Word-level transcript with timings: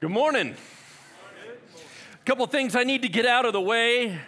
Good 0.00 0.12
morning. 0.12 0.54
A 2.14 2.24
couple 2.24 2.46
things 2.46 2.74
I 2.74 2.84
need 2.84 3.02
to 3.02 3.08
get 3.10 3.26
out 3.26 3.44
of 3.44 3.52
the 3.52 3.60
way. 3.60 4.18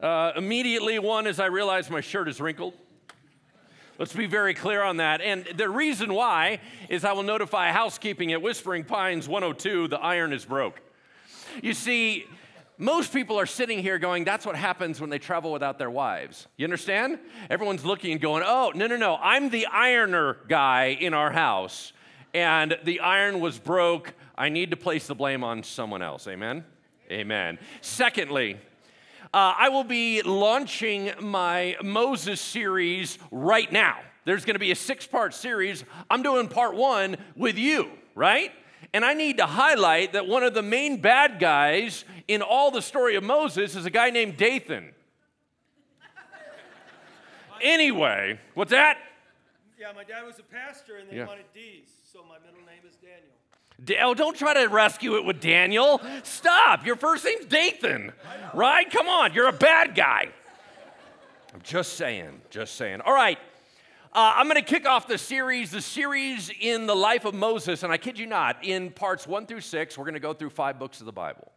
Uh, 0.00 0.32
immediately, 0.34 0.98
one 0.98 1.28
is 1.28 1.38
I 1.38 1.46
realize 1.46 1.88
my 1.88 2.00
shirt 2.00 2.28
is 2.28 2.40
wrinkled. 2.40 2.74
Let's 3.96 4.12
be 4.12 4.26
very 4.26 4.54
clear 4.54 4.82
on 4.82 4.96
that. 4.96 5.20
And 5.20 5.44
the 5.54 5.68
reason 5.68 6.14
why 6.14 6.58
is 6.88 7.04
I 7.04 7.12
will 7.12 7.22
notify 7.22 7.70
housekeeping 7.70 8.32
at 8.32 8.42
Whispering 8.42 8.82
Pines 8.82 9.28
102 9.28 9.86
the 9.86 10.00
iron 10.00 10.32
is 10.32 10.44
broke. 10.44 10.80
You 11.62 11.74
see, 11.74 12.26
most 12.76 13.12
people 13.12 13.38
are 13.38 13.46
sitting 13.46 13.84
here 13.84 14.00
going, 14.00 14.24
that's 14.24 14.44
what 14.44 14.56
happens 14.56 15.00
when 15.00 15.10
they 15.10 15.20
travel 15.20 15.52
without 15.52 15.78
their 15.78 15.92
wives. 15.92 16.48
You 16.56 16.64
understand? 16.64 17.20
Everyone's 17.48 17.84
looking 17.84 18.10
and 18.10 18.20
going, 18.20 18.42
oh, 18.44 18.72
no, 18.74 18.88
no, 18.88 18.96
no, 18.96 19.16
I'm 19.22 19.50
the 19.50 19.66
ironer 19.66 20.38
guy 20.48 20.86
in 20.86 21.14
our 21.14 21.30
house, 21.30 21.92
and 22.34 22.76
the 22.82 22.98
iron 22.98 23.38
was 23.38 23.60
broke. 23.60 24.12
I 24.40 24.48
need 24.48 24.70
to 24.70 24.76
place 24.78 25.06
the 25.06 25.14
blame 25.14 25.44
on 25.44 25.62
someone 25.62 26.00
else. 26.00 26.26
Amen? 26.26 26.64
Amen. 27.10 27.58
Secondly, 27.82 28.56
uh, 29.34 29.52
I 29.54 29.68
will 29.68 29.84
be 29.84 30.22
launching 30.22 31.10
my 31.20 31.76
Moses 31.84 32.40
series 32.40 33.18
right 33.30 33.70
now. 33.70 33.98
There's 34.24 34.46
going 34.46 34.54
to 34.54 34.60
be 34.60 34.70
a 34.70 34.76
six 34.76 35.06
part 35.06 35.34
series. 35.34 35.84
I'm 36.08 36.22
doing 36.22 36.48
part 36.48 36.74
one 36.74 37.18
with 37.36 37.58
you, 37.58 37.90
right? 38.14 38.50
And 38.94 39.04
I 39.04 39.12
need 39.12 39.36
to 39.36 39.46
highlight 39.46 40.14
that 40.14 40.26
one 40.26 40.42
of 40.42 40.54
the 40.54 40.62
main 40.62 41.02
bad 41.02 41.38
guys 41.38 42.06
in 42.26 42.40
all 42.40 42.70
the 42.70 42.80
story 42.80 43.16
of 43.16 43.22
Moses 43.22 43.76
is 43.76 43.84
a 43.84 43.90
guy 43.90 44.08
named 44.08 44.38
Dathan. 44.38 44.94
anyway, 47.60 48.40
what's 48.54 48.70
that? 48.70 48.96
Yeah, 49.78 49.92
my 49.94 50.04
dad 50.04 50.24
was 50.24 50.38
a 50.38 50.42
pastor 50.42 50.96
and 50.96 51.10
they 51.10 51.16
Yeah. 51.16 51.26
wanted 51.26 51.52
D's, 51.52 51.90
so 52.10 52.24
my 52.26 52.38
middle 52.38 52.64
name 52.64 52.80
is 52.88 52.96
Daniel. 52.96 53.36
Oh, 54.00 54.14
don't 54.14 54.36
try 54.36 54.54
to 54.54 54.66
rescue 54.66 55.16
it 55.16 55.24
with 55.24 55.40
Daniel. 55.40 56.00
Stop. 56.22 56.84
Your 56.84 56.96
first 56.96 57.24
name's 57.24 57.46
Dathan, 57.46 58.12
right? 58.52 58.90
Come 58.90 59.08
on, 59.08 59.32
you're 59.32 59.48
a 59.48 59.52
bad 59.52 59.94
guy. 59.94 60.28
I'm 61.54 61.62
just 61.62 61.94
saying, 61.94 62.42
just 62.50 62.76
saying. 62.76 63.00
All 63.00 63.14
right, 63.14 63.38
uh, 64.12 64.34
I'm 64.36 64.46
going 64.46 64.56
to 64.56 64.62
kick 64.62 64.86
off 64.86 65.06
the 65.06 65.18
series, 65.18 65.70
the 65.70 65.80
series 65.80 66.50
in 66.60 66.86
the 66.86 66.94
life 66.94 67.24
of 67.24 67.34
Moses, 67.34 67.82
and 67.82 67.92
I 67.92 67.96
kid 67.96 68.18
you 68.18 68.26
not, 68.26 68.64
in 68.64 68.90
parts 68.90 69.26
one 69.26 69.46
through 69.46 69.60
six, 69.60 69.96
we're 69.96 70.04
going 70.04 70.14
to 70.14 70.20
go 70.20 70.32
through 70.32 70.50
five 70.50 70.78
books 70.78 71.00
of 71.00 71.06
the 71.06 71.12
Bible. 71.12 71.50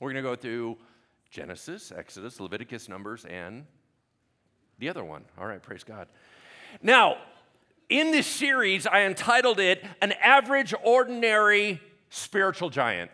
We're 0.00 0.12
going 0.12 0.22
to 0.22 0.28
go 0.28 0.36
through 0.36 0.78
Genesis, 1.30 1.92
Exodus, 1.96 2.40
Leviticus, 2.40 2.88
Numbers, 2.88 3.24
and 3.24 3.64
the 4.78 4.88
other 4.88 5.04
one. 5.04 5.24
All 5.38 5.46
right, 5.46 5.62
praise 5.62 5.84
God. 5.84 6.08
Now, 6.82 7.18
in 7.90 8.12
this 8.12 8.26
series, 8.26 8.86
I 8.86 9.02
entitled 9.02 9.60
it 9.60 9.84
An 10.00 10.12
Average 10.12 10.72
Ordinary 10.82 11.80
Spiritual 12.08 12.70
Giant. 12.70 13.10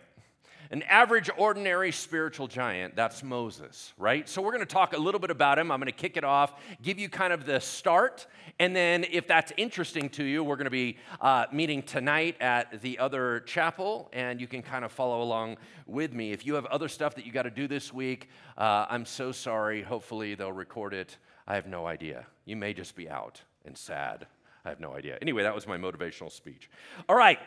An 0.71 0.83
average, 0.83 1.31
ordinary 1.37 1.93
spiritual 1.93 2.49
giant, 2.49 2.97
that's 2.97 3.23
Moses, 3.23 3.93
right? 3.99 4.29
So, 4.29 4.43
we're 4.43 4.51
gonna 4.51 4.67
talk 4.67 4.97
a 4.97 4.99
little 4.99 5.21
bit 5.21 5.31
about 5.31 5.61
him. 5.61 5.71
I'm 5.71 5.79
gonna 5.79 5.93
kick 5.93 6.17
it 6.17 6.25
off, 6.25 6.55
give 6.83 6.99
you 6.99 7.09
kind 7.09 7.33
of 7.33 7.47
the 7.47 7.61
start, 7.61 8.27
and 8.59 8.75
then 8.75 9.05
if 9.11 9.29
that's 9.29 9.53
interesting 9.57 10.09
to 10.11 10.25
you, 10.25 10.43
we're 10.43 10.57
gonna 10.57 10.71
be 10.71 10.97
uh, 11.21 11.47
meeting 11.53 11.83
tonight 11.83 12.37
at 12.41 12.83
the 12.83 12.99
other 12.99 13.41
chapel, 13.47 14.09
and 14.13 14.41
you 14.41 14.49
can 14.49 14.61
kind 14.61 14.85
of 14.85 14.91
follow 14.91 15.23
along 15.23 15.57
with 15.87 16.13
me. 16.13 16.33
If 16.33 16.45
you 16.45 16.55
have 16.55 16.67
other 16.67 16.89
stuff 16.89 17.15
that 17.15 17.25
you 17.25 17.31
gotta 17.31 17.51
do 17.51 17.69
this 17.69 17.93
week, 17.93 18.29
uh, 18.59 18.87
I'm 18.91 19.05
so 19.05 19.31
sorry. 19.31 19.83
Hopefully, 19.83 20.35
they'll 20.35 20.53
record 20.53 20.95
it. 20.95 21.17
I 21.47 21.55
have 21.55 21.67
no 21.69 21.87
idea. 21.87 22.27
You 22.45 22.57
may 22.57 22.75
just 22.75 22.97
be 22.97 23.09
out 23.09 23.41
and 23.65 23.79
sad. 23.79 24.27
I 24.67 24.71
have 24.71 24.81
no 24.81 24.95
idea. 24.95 25.17
Anyway, 25.23 25.45
that 25.45 25.55
was 25.55 25.69
my 25.69 25.79
motivational 25.79 26.31
speech. 26.31 26.69
All 27.09 27.15
right. 27.15 27.39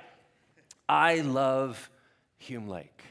I 0.88 1.20
love 1.20 1.92
Hume 2.38 2.70
Lake. 2.70 3.04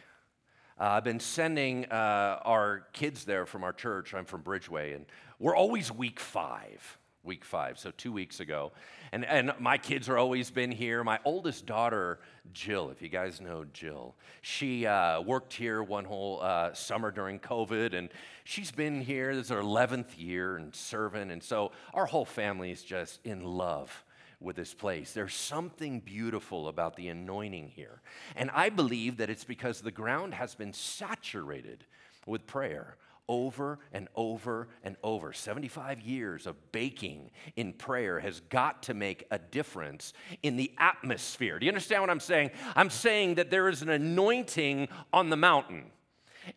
Uh, 0.81 0.85
I've 0.85 1.05
been 1.05 1.21
sending 1.21 1.85
uh, 1.93 2.41
our 2.43 2.87
kids 2.95 3.25
there 3.25 3.45
from 3.45 3.65
our 3.65 3.73
church. 3.75 4.15
I'm 4.15 4.25
from 4.25 4.43
Bridgeway, 4.43 4.97
and 4.97 5.05
we're 5.39 5.55
always 5.55 5.93
week 5.93 6.21
five. 6.21 6.98
Week 7.29 7.45
five, 7.45 7.79
so 7.79 7.91
two 7.91 8.11
weeks 8.11 8.41
ago. 8.41 8.73
And, 9.13 9.23
and 9.27 9.53
my 9.59 9.77
kids 9.77 10.09
are 10.09 10.17
always 10.17 10.51
been 10.51 10.73
here. 10.73 11.05
My 11.05 11.19
oldest 11.27 11.67
daughter, 11.67 12.21
Jill, 12.55 12.89
if 12.89 13.03
you 13.03 13.11
guys 13.11 13.39
know 13.39 13.67
Jill, 13.75 14.15
she 14.41 14.87
uh, 14.87 15.21
worked 15.21 15.53
here 15.53 15.83
one 15.83 16.07
whole 16.07 16.41
uh, 16.41 16.73
summer 16.73 17.11
during 17.11 17.39
COVID, 17.39 17.93
and 17.93 18.09
she's 18.45 18.71
been 18.71 19.03
here. 19.03 19.35
This 19.35 19.45
is 19.45 19.51
her 19.51 19.61
11th 19.61 20.07
year 20.17 20.57
and 20.57 20.75
serving. 20.75 21.31
And 21.31 21.43
so 21.43 21.73
our 21.93 22.07
whole 22.07 22.25
family 22.25 22.71
is 22.71 22.83
just 22.83 23.21
in 23.27 23.45
love 23.45 24.05
with 24.41 24.57
this 24.57 24.73
place. 24.73 25.13
There's 25.13 25.35
something 25.35 26.01
beautiful 26.01 26.67
about 26.67 26.97
the 26.97 27.09
anointing 27.09 27.73
here. 27.77 28.01
And 28.37 28.51
I 28.55 28.71
believe 28.71 29.19
that 29.19 29.29
it's 29.29 29.45
because 29.45 29.83
the 29.83 29.91
ground 29.91 30.33
has 30.33 30.55
been 30.55 30.73
saturated 30.73 31.85
with 32.25 32.47
prayer 32.47 32.97
over 33.29 33.79
and 33.93 34.09
over 34.15 34.69
and 34.83 34.97
over. 35.03 35.33
75 35.33 36.01
years 36.01 36.47
of 36.47 36.57
baking 36.73 37.31
in 37.57 37.73
prayer 37.73 38.19
has 38.21 38.41
got 38.49 38.85
to 38.85 38.95
make 38.95 39.27
a 39.31 39.39
difference 39.39 40.13
in 40.43 40.57
the 40.57 40.73
atmosphere. 40.79 41.59
Do 41.59 41.67
you 41.67 41.71
understand 41.71 42.03
what 42.03 42.11
I'm 42.11 42.21
saying? 42.21 42.51
I'm 42.75 42.91
saying 42.91 43.35
that 43.37 43.51
there 43.51 43.69
is 43.69 43.83
an 43.83 43.91
anointing 43.91 44.89
on 45.13 45.31
the 45.31 45.37
mountain. 45.37 45.91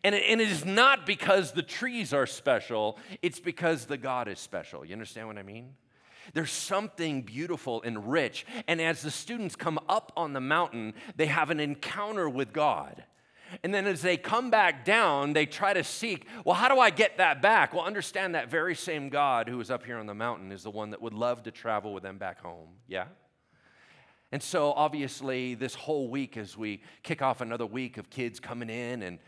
And 0.02 0.14
it, 0.14 0.24
and 0.28 0.40
it 0.40 0.48
is 0.48 0.64
not 0.64 1.06
because 1.06 1.52
the 1.52 1.62
trees 1.62 2.14
are 2.14 2.26
special, 2.26 2.98
it's 3.20 3.40
because 3.40 3.86
the 3.86 3.98
God 3.98 4.28
is 4.28 4.38
special. 4.38 4.84
You 4.84 4.94
understand 4.94 5.26
what 5.28 5.38
I 5.38 5.42
mean? 5.42 5.74
There's 6.34 6.52
something 6.52 7.22
beautiful 7.22 7.82
and 7.82 8.10
rich. 8.10 8.46
And 8.66 8.80
as 8.80 9.02
the 9.02 9.10
students 9.10 9.56
come 9.56 9.78
up 9.88 10.12
on 10.16 10.32
the 10.32 10.40
mountain, 10.40 10.94
they 11.16 11.26
have 11.26 11.50
an 11.50 11.60
encounter 11.60 12.28
with 12.28 12.52
God. 12.52 13.04
And 13.62 13.72
then 13.74 13.86
as 13.86 14.02
they 14.02 14.16
come 14.16 14.50
back 14.50 14.84
down, 14.84 15.32
they 15.32 15.46
try 15.46 15.72
to 15.72 15.84
seek, 15.84 16.26
well, 16.44 16.54
how 16.54 16.68
do 16.68 16.80
I 16.80 16.90
get 16.90 17.18
that 17.18 17.42
back? 17.42 17.74
Well, 17.74 17.84
understand 17.84 18.34
that 18.34 18.50
very 18.50 18.74
same 18.74 19.08
God 19.08 19.48
who 19.48 19.60
is 19.60 19.70
up 19.70 19.84
here 19.84 19.98
on 19.98 20.06
the 20.06 20.14
mountain 20.14 20.52
is 20.52 20.62
the 20.62 20.70
one 20.70 20.90
that 20.90 21.02
would 21.02 21.14
love 21.14 21.42
to 21.44 21.50
travel 21.50 21.92
with 21.92 22.02
them 22.02 22.18
back 22.18 22.40
home. 22.40 22.68
Yeah? 22.88 23.06
And 24.32 24.42
so, 24.42 24.72
obviously, 24.72 25.54
this 25.54 25.74
whole 25.74 26.08
week, 26.08 26.38
as 26.38 26.56
we 26.56 26.82
kick 27.02 27.20
off 27.20 27.42
another 27.42 27.66
week 27.66 27.98
of 27.98 28.08
kids 28.08 28.40
coming 28.40 28.70
in 28.70 29.02
and 29.02 29.18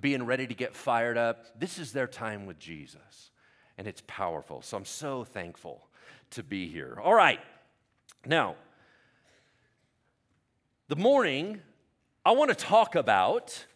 being 0.00 0.24
ready 0.24 0.46
to 0.46 0.54
get 0.54 0.74
fired 0.74 1.18
up, 1.18 1.60
this 1.60 1.78
is 1.78 1.92
their 1.92 2.06
time 2.06 2.46
with 2.46 2.58
Jesus. 2.58 3.30
And 3.76 3.86
it's 3.86 4.02
powerful. 4.06 4.62
So, 4.62 4.78
I'm 4.78 4.86
so 4.86 5.22
thankful 5.22 5.86
to 6.30 6.42
be 6.42 6.66
here. 6.66 6.98
All 7.02 7.14
right. 7.14 7.40
Now, 8.24 8.56
the 10.88 10.96
morning, 10.96 11.60
I 12.24 12.32
want 12.32 12.48
to 12.48 12.54
talk 12.54 12.94
about 12.94 13.66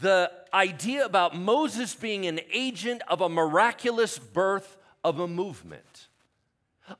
the 0.00 0.30
idea 0.52 1.04
about 1.04 1.36
Moses 1.36 1.94
being 1.94 2.26
an 2.26 2.40
agent 2.52 3.02
of 3.08 3.20
a 3.20 3.28
miraculous 3.28 4.18
birth 4.18 4.76
of 5.02 5.20
a 5.20 5.28
movement. 5.28 6.08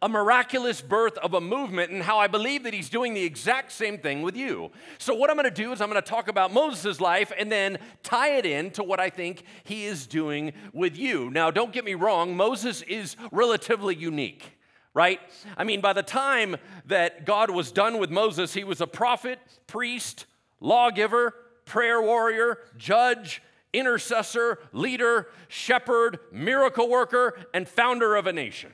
A 0.00 0.08
miraculous 0.08 0.80
birth 0.80 1.18
of 1.18 1.34
a 1.34 1.42
movement, 1.42 1.92
and 1.92 2.02
how 2.02 2.18
I 2.18 2.26
believe 2.26 2.62
that 2.62 2.72
he's 2.72 2.88
doing 2.88 3.12
the 3.12 3.22
exact 3.22 3.70
same 3.70 3.98
thing 3.98 4.22
with 4.22 4.34
you. 4.34 4.70
So, 4.96 5.14
what 5.14 5.28
I'm 5.28 5.36
gonna 5.36 5.50
do 5.50 5.72
is 5.72 5.82
I'm 5.82 5.88
gonna 5.88 6.00
talk 6.00 6.28
about 6.28 6.54
Moses' 6.54 7.02
life 7.02 7.32
and 7.38 7.52
then 7.52 7.78
tie 8.02 8.36
it 8.36 8.46
in 8.46 8.70
to 8.72 8.82
what 8.82 8.98
I 8.98 9.10
think 9.10 9.42
he 9.64 9.84
is 9.84 10.06
doing 10.06 10.54
with 10.72 10.96
you. 10.96 11.28
Now, 11.30 11.50
don't 11.50 11.70
get 11.70 11.84
me 11.84 11.92
wrong, 11.94 12.34
Moses 12.34 12.80
is 12.82 13.16
relatively 13.30 13.94
unique 13.94 14.58
right? 14.94 15.20
I 15.56 15.64
mean, 15.64 15.80
by 15.80 15.92
the 15.92 16.04
time 16.04 16.56
that 16.86 17.26
God 17.26 17.50
was 17.50 17.72
done 17.72 17.98
with 17.98 18.10
Moses, 18.10 18.54
he 18.54 18.62
was 18.62 18.80
a 18.80 18.86
prophet, 18.86 19.40
priest, 19.66 20.26
lawgiver, 20.60 21.34
prayer 21.64 22.00
warrior, 22.00 22.58
judge, 22.76 23.42
intercessor, 23.72 24.58
leader, 24.72 25.28
shepherd, 25.48 26.18
miracle 26.32 26.88
worker, 26.88 27.36
and 27.52 27.68
founder 27.68 28.14
of 28.16 28.26
a 28.26 28.32
nation. 28.32 28.70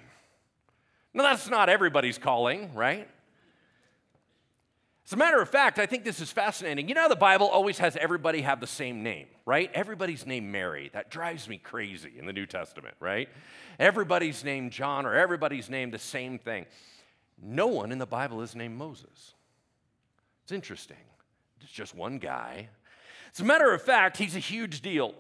Now, 1.13 1.25
that's 1.25 1.49
not 1.49 1.69
everybody's 1.69 2.19
calling, 2.19 2.73
right? 2.75 3.09
As 5.11 5.15
a 5.15 5.17
matter 5.17 5.43
of 5.43 5.49
fact, 5.49 5.81
I 5.81 5.87
think 5.87 6.05
this 6.05 6.21
is 6.21 6.31
fascinating. 6.31 6.89
You 6.89 6.95
know, 6.95 7.09
the 7.09 7.17
Bible 7.17 7.49
always 7.49 7.79
has 7.79 7.97
everybody 7.97 8.43
have 8.43 8.61
the 8.61 8.67
same 8.69 9.03
name, 9.03 9.27
right? 9.45 9.69
Everybody's 9.75 10.25
named 10.25 10.47
Mary. 10.47 10.89
That 10.93 11.11
drives 11.11 11.49
me 11.49 11.59
crazy 11.59 12.13
in 12.17 12.27
the 12.27 12.33
New 12.33 12.47
Testament, 12.47 12.95
right? 13.01 13.29
Everybody's 13.81 14.45
named 14.45 14.71
John 14.71 15.07
or 15.07 15.15
everybody's 15.15 15.69
named 15.69 15.93
the 15.93 15.99
same 15.99 16.39
thing. 16.39 16.65
No 17.43 17.67
one 17.67 17.91
in 17.91 17.99
the 17.99 18.07
Bible 18.07 18.41
is 18.41 18.55
named 18.55 18.77
Moses. 18.77 19.35
It's 20.45 20.53
interesting. 20.53 20.97
It's 21.61 21.73
just 21.73 21.93
one 21.93 22.19
guy. 22.19 22.69
As 23.33 23.41
a 23.41 23.45
matter 23.45 23.73
of 23.73 23.83
fact, 23.83 24.17
he's 24.17 24.37
a 24.37 24.41
huge 24.41 24.81
deal. 24.81 25.15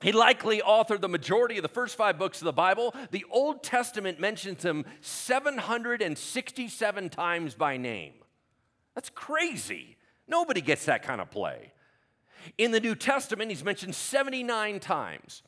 He 0.00 0.12
likely 0.12 0.60
authored 0.60 1.00
the 1.00 1.08
majority 1.08 1.58
of 1.58 1.62
the 1.62 1.68
first 1.68 1.96
five 1.96 2.18
books 2.18 2.40
of 2.40 2.44
the 2.44 2.52
Bible. 2.52 2.94
The 3.12 3.24
Old 3.30 3.62
Testament 3.62 4.18
mentions 4.18 4.64
him 4.64 4.84
767 5.00 7.08
times 7.08 7.54
by 7.54 7.76
name. 7.76 8.14
That's 8.94 9.10
crazy. 9.10 9.96
Nobody 10.26 10.60
gets 10.60 10.86
that 10.86 11.02
kind 11.02 11.20
of 11.20 11.30
play. 11.30 11.72
In 12.58 12.72
the 12.72 12.80
New 12.80 12.96
Testament, 12.96 13.50
he's 13.50 13.64
mentioned 13.64 13.94
79 13.94 14.80
times. 14.80 15.42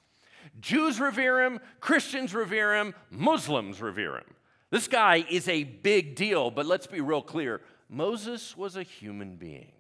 Jews 0.61 1.01
revere 1.01 1.43
him, 1.43 1.59
Christians 1.81 2.35
revere 2.35 2.77
him, 2.77 2.95
Muslims 3.11 3.83
revere 3.83 4.19
him. 4.19 4.35
This 4.71 4.89
guy 4.89 5.25
is 5.29 5.49
a 5.49 5.65
big 5.65 6.15
deal, 6.15 6.51
but 6.51 6.67
let's 6.67 6.87
be 6.87 7.01
real 7.01 7.23
clear 7.23 7.61
Moses 7.89 8.57
was 8.57 8.77
a 8.77 8.83
human 8.83 9.37
being. 9.37 9.73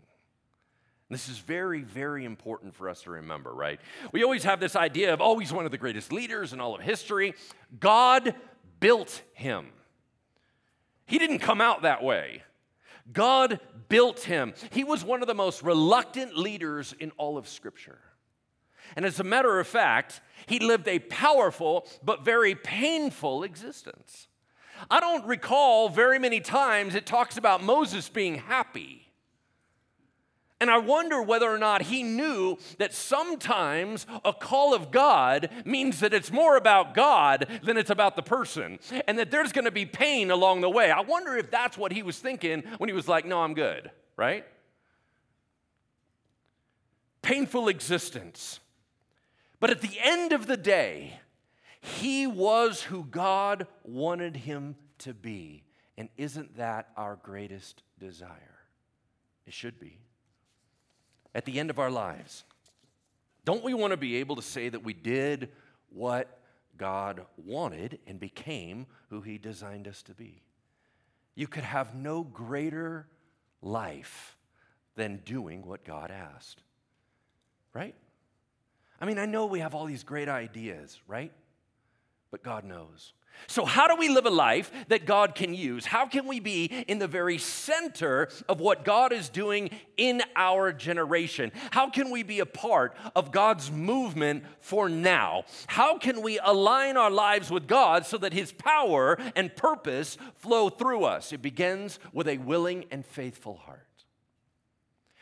This 1.14 1.28
is 1.28 1.38
very, 1.38 1.82
very 1.82 2.25
important 2.25 2.75
for 2.75 2.88
us 2.88 3.02
to 3.02 3.11
remember, 3.12 3.55
right? 3.55 3.78
We 4.11 4.25
always 4.25 4.43
have 4.43 4.58
this 4.58 4.75
idea 4.75 5.14
of, 5.14 5.38
he's 5.38 5.52
one 5.52 5.64
of 5.64 5.70
the 5.70 5.78
greatest 5.78 6.12
leaders 6.12 6.52
in 6.52 6.61
all 6.61 6.75
of 6.75 6.81
history. 6.81 7.34
God 7.78 8.34
built 8.81 9.22
him. 9.32 9.69
He 11.06 11.20
didn't 11.20 11.38
come 11.38 11.61
out 11.61 11.82
that 11.82 12.02
way. 12.02 12.43
God 13.12 13.61
built 13.88 14.22
him. 14.22 14.55
He 14.72 14.82
was 14.82 15.05
one 15.05 15.22
of 15.22 15.28
the 15.28 15.34
most 15.34 15.62
reluctant 15.62 16.37
leaders 16.37 16.93
in 16.99 17.12
all 17.16 17.38
of 17.38 17.46
Scripture. 17.46 18.00
And 18.96 19.05
as 19.05 19.20
a 19.20 19.25
matter 19.25 19.61
of 19.61 19.69
fact, 19.69 20.20
he 20.46 20.58
lived 20.58 20.88
a 20.88 20.99
powerful 20.99 21.87
but 22.02 22.25
very 22.25 22.56
painful 22.56 23.44
existence. 23.44 24.26
I 24.90 24.99
don't 24.99 25.25
recall 25.26 25.88
very 25.88 26.19
many 26.19 26.40
times 26.40 26.96
it 26.96 27.06
talks 27.06 27.37
about 27.37 27.62
Moses 27.62 28.08
being 28.08 28.34
happy. 28.34 29.03
And 30.64 30.70
I 30.70 30.78
wonder 30.78 31.20
whether 31.20 31.50
or 31.50 31.58
not 31.58 31.82
he 31.82 32.02
knew 32.02 32.56
that 32.78 32.94
sometimes 32.94 34.06
a 34.25 34.32
call 34.32 34.72
of 34.72 34.90
God 34.90 35.50
means 35.66 36.00
that 36.00 36.14
it's 36.14 36.32
more 36.32 36.56
about 36.56 36.94
God 36.94 37.46
than 37.62 37.76
it's 37.76 37.90
about 37.90 38.16
the 38.16 38.22
person, 38.22 38.78
and 39.06 39.19
that 39.19 39.31
there's 39.31 39.52
gonna 39.52 39.70
be 39.70 39.84
pain 39.84 40.31
along 40.31 40.62
the 40.62 40.70
way. 40.70 40.90
I 40.90 41.02
wonder 41.02 41.37
if 41.37 41.50
that's 41.50 41.76
what 41.76 41.93
he 41.93 42.02
was 42.02 42.19
thinking 42.19 42.62
when 42.78 42.88
he 42.88 42.94
was 42.94 43.06
like, 43.06 43.26
No, 43.26 43.43
I'm 43.43 43.52
good, 43.52 43.90
right? 44.16 44.46
Painful 47.20 47.69
existence. 47.69 48.58
But 49.61 49.69
at 49.69 49.82
the 49.82 49.99
end 50.02 50.32
of 50.32 50.46
the 50.46 50.56
day, 50.56 51.20
he 51.82 52.26
was 52.26 52.84
who 52.84 53.05
God 53.05 53.66
wanted 53.82 54.34
him 54.34 54.76
to 55.00 55.12
be. 55.12 55.64
And 55.99 56.08
isn't 56.16 56.56
that 56.56 56.88
our 56.96 57.16
greatest 57.16 57.82
desire? 57.99 58.61
It 59.46 59.52
should 59.52 59.78
be 59.78 59.99
at 61.34 61.44
the 61.44 61.58
end 61.58 61.70
of 61.70 61.78
our 61.78 61.90
lives, 61.90 62.44
don't 63.44 63.64
we 63.64 63.75
want 63.75 63.90
to 63.90 63.96
be 63.96 64.16
able 64.16 64.36
to 64.36 64.42
say 64.42 64.69
that 64.69 64.84
we 64.84 64.92
did 64.94 65.50
what 65.90 66.38
God 66.76 67.25
wanted 67.36 67.98
and 68.06 68.19
became 68.19 68.86
who 69.10 69.20
He 69.20 69.38
designed 69.38 69.86
us 69.86 70.02
to 70.04 70.14
be? 70.14 70.42
You 71.34 71.46
could 71.46 71.64
have 71.64 71.94
no 71.94 72.22
greater 72.22 73.06
life 73.60 74.36
than 74.94 75.20
doing 75.25 75.66
what 75.66 75.84
God 75.84 76.10
asked, 76.10 76.62
right? 77.72 77.94
I 79.00 79.06
mean, 79.06 79.19
I 79.19 79.26
know 79.26 79.46
we 79.46 79.60
have 79.60 79.75
all 79.75 79.87
these 79.87 80.04
great 80.04 80.28
ideas, 80.28 81.00
right? 81.08 81.32
But 82.30 82.42
God 82.42 82.64
knows. 82.64 83.12
So, 83.46 83.64
how 83.64 83.86
do 83.88 83.96
we 83.96 84.08
live 84.08 84.26
a 84.26 84.31
life 84.31 84.70
that 84.88 85.06
God 85.06 85.34
can 85.34 85.54
use? 85.54 85.86
How 85.86 86.06
can 86.06 86.26
we 86.26 86.40
be 86.40 86.64
in 86.64 86.98
the 86.98 87.06
very 87.06 87.38
center 87.38 88.28
of 88.48 88.60
what 88.60 88.84
God 88.84 89.12
is 89.12 89.28
doing 89.28 89.70
in 89.96 90.22
our 90.34 90.72
generation? 90.72 91.52
How 91.70 91.90
can 91.90 92.10
we 92.10 92.22
be 92.22 92.40
a 92.40 92.46
part 92.46 92.96
of 93.14 93.32
God's 93.32 93.70
movement 93.70 94.44
for 94.60 94.88
now? 94.88 95.44
How 95.66 95.98
can 95.98 96.22
we 96.22 96.38
align 96.42 96.96
our 96.96 97.10
lives 97.10 97.50
with 97.50 97.66
God 97.66 98.06
so 98.06 98.19
that 98.19 98.32
His 98.32 98.52
power 98.52 99.19
and 99.37 99.54
purpose 99.54 100.16
flow 100.37 100.69
through 100.69 101.04
us? 101.04 101.32
It 101.32 101.42
begins 101.42 101.98
with 102.12 102.28
a 102.28 102.38
willing 102.38 102.87
and 102.90 103.04
faithful 103.04 103.56
heart. 103.56 103.80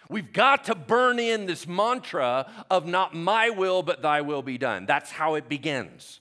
We've 0.08 0.32
got 0.32 0.64
to 0.64 0.74
burn 0.74 1.18
in 1.18 1.46
this 1.46 1.66
mantra 1.66 2.50
of 2.70 2.86
not 2.86 3.14
my 3.14 3.50
will, 3.50 3.82
but 3.82 4.02
thy 4.02 4.20
will 4.20 4.42
be 4.42 4.58
done. 4.58 4.86
That's 4.86 5.10
how 5.10 5.34
it 5.34 5.48
begins. 5.48 6.20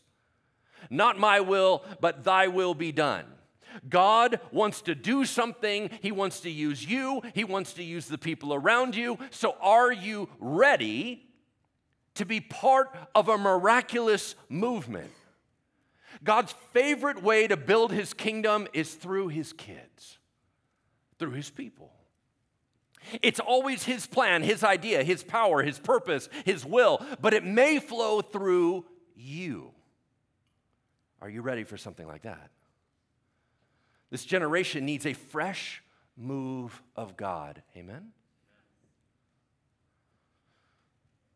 Not 0.91 1.17
my 1.17 1.39
will, 1.39 1.83
but 2.01 2.25
thy 2.25 2.49
will 2.49 2.75
be 2.75 2.91
done. 2.91 3.25
God 3.87 4.41
wants 4.51 4.81
to 4.81 4.93
do 4.93 5.23
something. 5.23 5.89
He 6.01 6.11
wants 6.11 6.41
to 6.41 6.51
use 6.51 6.85
you. 6.85 7.21
He 7.33 7.45
wants 7.45 7.73
to 7.73 7.83
use 7.83 8.07
the 8.07 8.17
people 8.17 8.53
around 8.53 8.95
you. 8.95 9.17
So, 9.29 9.55
are 9.61 9.91
you 9.91 10.27
ready 10.39 11.25
to 12.15 12.25
be 12.25 12.41
part 12.41 12.93
of 13.15 13.29
a 13.29 13.37
miraculous 13.37 14.35
movement? 14.49 15.11
God's 16.23 16.53
favorite 16.73 17.23
way 17.23 17.47
to 17.47 17.55
build 17.55 17.93
his 17.93 18.13
kingdom 18.13 18.67
is 18.73 18.93
through 18.93 19.29
his 19.29 19.53
kids, 19.53 20.19
through 21.17 21.31
his 21.31 21.49
people. 21.49 21.93
It's 23.21 23.39
always 23.39 23.83
his 23.83 24.05
plan, 24.05 24.43
his 24.43 24.61
idea, 24.63 25.03
his 25.03 25.23
power, 25.23 25.63
his 25.63 25.79
purpose, 25.79 26.27
his 26.45 26.65
will, 26.65 27.03
but 27.21 27.33
it 27.33 27.45
may 27.45 27.79
flow 27.79 28.21
through 28.21 28.85
you. 29.15 29.71
Are 31.21 31.29
you 31.29 31.41
ready 31.41 31.63
for 31.63 31.77
something 31.77 32.07
like 32.07 32.23
that? 32.23 32.49
This 34.09 34.25
generation 34.25 34.85
needs 34.85 35.05
a 35.05 35.13
fresh 35.13 35.83
move 36.17 36.81
of 36.95 37.15
God. 37.15 37.61
Amen? 37.77 38.11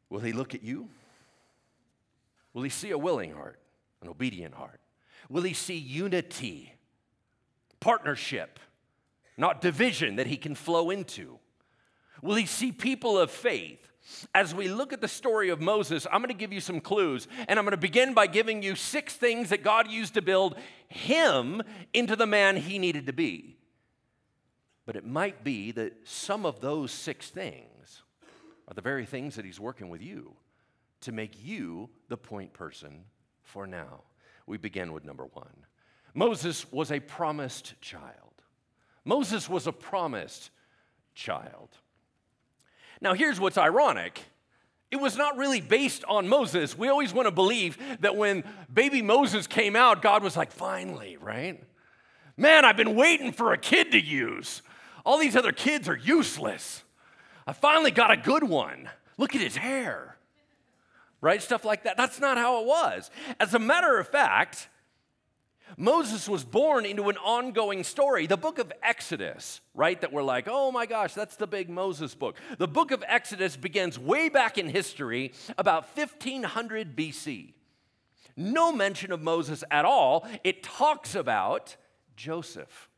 Will 0.09 0.19
He 0.19 0.33
look 0.33 0.55
at 0.55 0.63
you? 0.63 0.89
Will 2.53 2.63
He 2.63 2.69
see 2.69 2.91
a 2.91 2.97
willing 2.97 3.33
heart, 3.33 3.59
an 4.01 4.09
obedient 4.09 4.55
heart? 4.55 4.79
Will 5.29 5.43
He 5.43 5.53
see 5.53 5.77
unity, 5.77 6.73
partnership, 7.79 8.59
not 9.37 9.61
division 9.61 10.15
that 10.15 10.27
He 10.27 10.37
can 10.37 10.55
flow 10.55 10.89
into? 10.89 11.39
Will 12.21 12.35
He 12.35 12.45
see 12.45 12.71
people 12.71 13.17
of 13.17 13.31
faith? 13.31 13.91
As 14.33 14.53
we 14.53 14.67
look 14.67 14.93
at 14.93 15.01
the 15.01 15.07
story 15.07 15.49
of 15.49 15.61
Moses, 15.61 16.05
I'm 16.11 16.21
going 16.21 16.29
to 16.29 16.33
give 16.33 16.53
you 16.53 16.59
some 16.59 16.79
clues, 16.79 17.27
and 17.47 17.57
I'm 17.57 17.65
going 17.65 17.71
to 17.71 17.77
begin 17.77 18.13
by 18.13 18.27
giving 18.27 18.61
you 18.61 18.75
six 18.75 19.15
things 19.15 19.49
that 19.49 19.63
God 19.63 19.89
used 19.89 20.13
to 20.13 20.21
build 20.21 20.55
him 20.87 21.61
into 21.93 22.15
the 22.15 22.27
man 22.27 22.57
he 22.57 22.77
needed 22.77 23.07
to 23.07 23.13
be. 23.13 23.57
But 24.85 24.95
it 24.95 25.05
might 25.05 25.43
be 25.43 25.71
that 25.71 26.07
some 26.07 26.45
of 26.45 26.61
those 26.61 26.91
six 26.91 27.29
things 27.29 28.03
are 28.67 28.73
the 28.73 28.81
very 28.81 29.05
things 29.05 29.35
that 29.35 29.45
he's 29.45 29.59
working 29.59 29.89
with 29.89 30.01
you 30.01 30.35
to 31.01 31.11
make 31.11 31.43
you 31.43 31.89
the 32.07 32.17
point 32.17 32.53
person 32.53 33.05
for 33.43 33.65
now. 33.65 34.03
We 34.45 34.57
begin 34.57 34.93
with 34.93 35.03
number 35.03 35.25
one 35.25 35.65
Moses 36.13 36.71
was 36.71 36.91
a 36.91 36.99
promised 36.99 37.79
child. 37.81 38.43
Moses 39.03 39.49
was 39.49 39.67
a 39.67 39.71
promised 39.71 40.49
child. 41.13 41.69
Now, 43.01 43.13
here's 43.13 43.39
what's 43.39 43.57
ironic 43.57 44.21
it 44.91 45.01
was 45.01 45.17
not 45.17 45.37
really 45.37 45.61
based 45.61 46.03
on 46.05 46.27
Moses. 46.27 46.77
We 46.77 46.87
always 46.87 47.13
want 47.13 47.27
to 47.27 47.31
believe 47.31 47.77
that 47.99 48.15
when 48.15 48.43
baby 48.73 49.01
Moses 49.01 49.45
came 49.47 49.75
out, 49.75 50.01
God 50.01 50.23
was 50.23 50.37
like, 50.37 50.51
finally, 50.51 51.17
right? 51.17 51.61
Man, 52.37 52.63
I've 52.63 52.77
been 52.77 52.95
waiting 52.95 53.31
for 53.31 53.51
a 53.51 53.57
kid 53.57 53.91
to 53.91 53.99
use. 53.99 54.61
All 55.05 55.17
these 55.17 55.35
other 55.35 55.51
kids 55.51 55.89
are 55.89 55.97
useless. 55.97 56.83
I 57.47 57.53
finally 57.53 57.91
got 57.91 58.11
a 58.11 58.17
good 58.17 58.43
one. 58.43 58.89
Look 59.17 59.35
at 59.35 59.41
his 59.41 59.57
hair, 59.57 60.17
right? 61.19 61.41
Stuff 61.41 61.65
like 61.65 61.83
that. 61.83 61.97
That's 61.97 62.19
not 62.19 62.37
how 62.37 62.61
it 62.61 62.65
was. 62.65 63.09
As 63.39 63.53
a 63.53 63.59
matter 63.59 63.97
of 63.97 64.07
fact, 64.07 64.67
Moses 65.77 66.29
was 66.29 66.43
born 66.43 66.85
into 66.85 67.09
an 67.09 67.17
ongoing 67.17 67.83
story. 67.83 68.27
The 68.27 68.37
book 68.37 68.59
of 68.59 68.71
Exodus, 68.81 69.61
right? 69.73 69.99
That 69.99 70.13
we're 70.13 70.23
like, 70.23 70.47
oh 70.49 70.71
my 70.71 70.85
gosh, 70.85 71.13
that's 71.13 71.35
the 71.35 71.47
big 71.47 71.69
Moses 71.69 72.15
book. 72.15 72.37
The 72.57 72.67
book 72.67 72.91
of 72.91 73.03
Exodus 73.07 73.57
begins 73.57 73.99
way 73.99 74.29
back 74.29 74.57
in 74.57 74.69
history, 74.69 75.33
about 75.57 75.85
1500 75.97 76.95
BC. 76.95 77.53
No 78.37 78.71
mention 78.71 79.11
of 79.11 79.21
Moses 79.21 79.63
at 79.71 79.85
all. 79.85 80.27
It 80.43 80.63
talks 80.63 81.15
about 81.15 81.75
Joseph. 82.15 82.89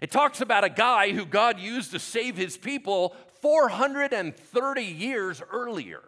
It 0.00 0.10
talks 0.10 0.40
about 0.40 0.64
a 0.64 0.68
guy 0.68 1.12
who 1.12 1.24
God 1.24 1.58
used 1.58 1.92
to 1.92 1.98
save 1.98 2.36
his 2.36 2.56
people 2.56 3.16
430 3.40 4.82
years 4.82 5.42
earlier, 5.50 6.02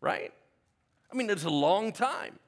right? 0.00 0.32
I 1.10 1.16
mean, 1.16 1.30
it's 1.30 1.44
a 1.44 1.50
long 1.50 1.92
time. 1.92 2.38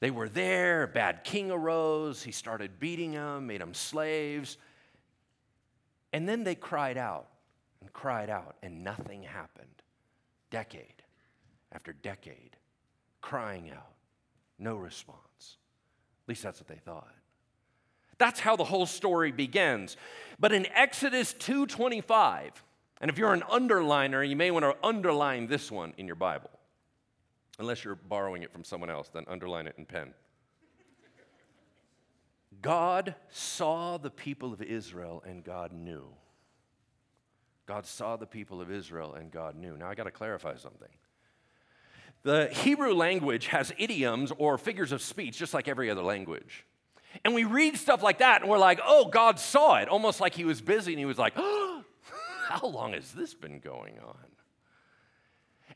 They 0.00 0.10
were 0.10 0.28
there, 0.28 0.84
a 0.84 0.88
bad 0.88 1.24
king 1.24 1.50
arose, 1.50 2.22
he 2.22 2.32
started 2.32 2.78
beating 2.78 3.12
them, 3.12 3.46
made 3.46 3.60
them 3.60 3.74
slaves. 3.74 4.56
And 6.12 6.28
then 6.28 6.44
they 6.44 6.54
cried 6.54 6.96
out 6.96 7.26
and 7.80 7.92
cried 7.92 8.30
out, 8.30 8.56
and 8.62 8.84
nothing 8.84 9.24
happened. 9.24 9.66
Decade 10.50 10.98
after 11.72 11.92
decade, 11.92 12.56
crying 13.20 13.70
out, 13.70 13.94
no 14.58 14.76
response. 14.76 15.56
At 16.24 16.28
least 16.28 16.42
that's 16.42 16.60
what 16.60 16.68
they 16.68 16.80
thought. 16.84 17.14
That's 18.18 18.40
how 18.40 18.56
the 18.56 18.64
whole 18.64 18.86
story 18.86 19.30
begins. 19.30 19.96
But 20.38 20.52
in 20.52 20.66
Exodus 20.66 21.34
2:25, 21.34 22.64
and 23.00 23.10
if 23.10 23.18
you're 23.18 23.32
an 23.32 23.42
underliner, 23.42 24.28
you 24.28 24.34
may 24.34 24.50
want 24.50 24.64
to 24.64 24.76
underline 24.86 25.46
this 25.46 25.70
one 25.70 25.94
in 25.96 26.06
your 26.06 26.16
Bible. 26.16 26.50
Unless 27.58 27.84
you're 27.84 27.96
borrowing 27.96 28.42
it 28.42 28.52
from 28.52 28.64
someone 28.64 28.90
else, 28.90 29.08
then 29.08 29.24
underline 29.28 29.66
it 29.66 29.74
in 29.78 29.84
pen. 29.84 30.14
God 32.62 33.14
saw 33.30 33.98
the 33.98 34.10
people 34.10 34.52
of 34.52 34.62
Israel 34.62 35.22
and 35.26 35.44
God 35.44 35.72
knew. 35.72 36.06
God 37.66 37.84
saw 37.84 38.16
the 38.16 38.26
people 38.26 38.60
of 38.60 38.70
Israel 38.70 39.14
and 39.14 39.30
God 39.30 39.56
knew. 39.56 39.76
Now 39.76 39.88
I 39.88 39.94
got 39.94 40.04
to 40.04 40.10
clarify 40.10 40.56
something. 40.56 40.88
The 42.22 42.48
Hebrew 42.48 42.94
language 42.94 43.48
has 43.48 43.72
idioms 43.78 44.32
or 44.38 44.58
figures 44.58 44.90
of 44.92 45.02
speech 45.02 45.36
just 45.38 45.54
like 45.54 45.68
every 45.68 45.90
other 45.90 46.02
language. 46.02 46.64
And 47.24 47.34
we 47.34 47.44
read 47.44 47.76
stuff 47.76 48.02
like 48.02 48.18
that 48.18 48.40
and 48.40 48.50
we're 48.50 48.58
like, 48.58 48.80
oh, 48.84 49.08
God 49.08 49.38
saw 49.38 49.76
it, 49.76 49.88
almost 49.88 50.20
like 50.20 50.34
he 50.34 50.44
was 50.44 50.60
busy 50.60 50.92
and 50.92 50.98
he 50.98 51.04
was 51.04 51.18
like, 51.18 51.34
oh, 51.36 51.84
how 52.48 52.66
long 52.66 52.92
has 52.92 53.12
this 53.12 53.34
been 53.34 53.60
going 53.60 53.98
on? 53.98 54.16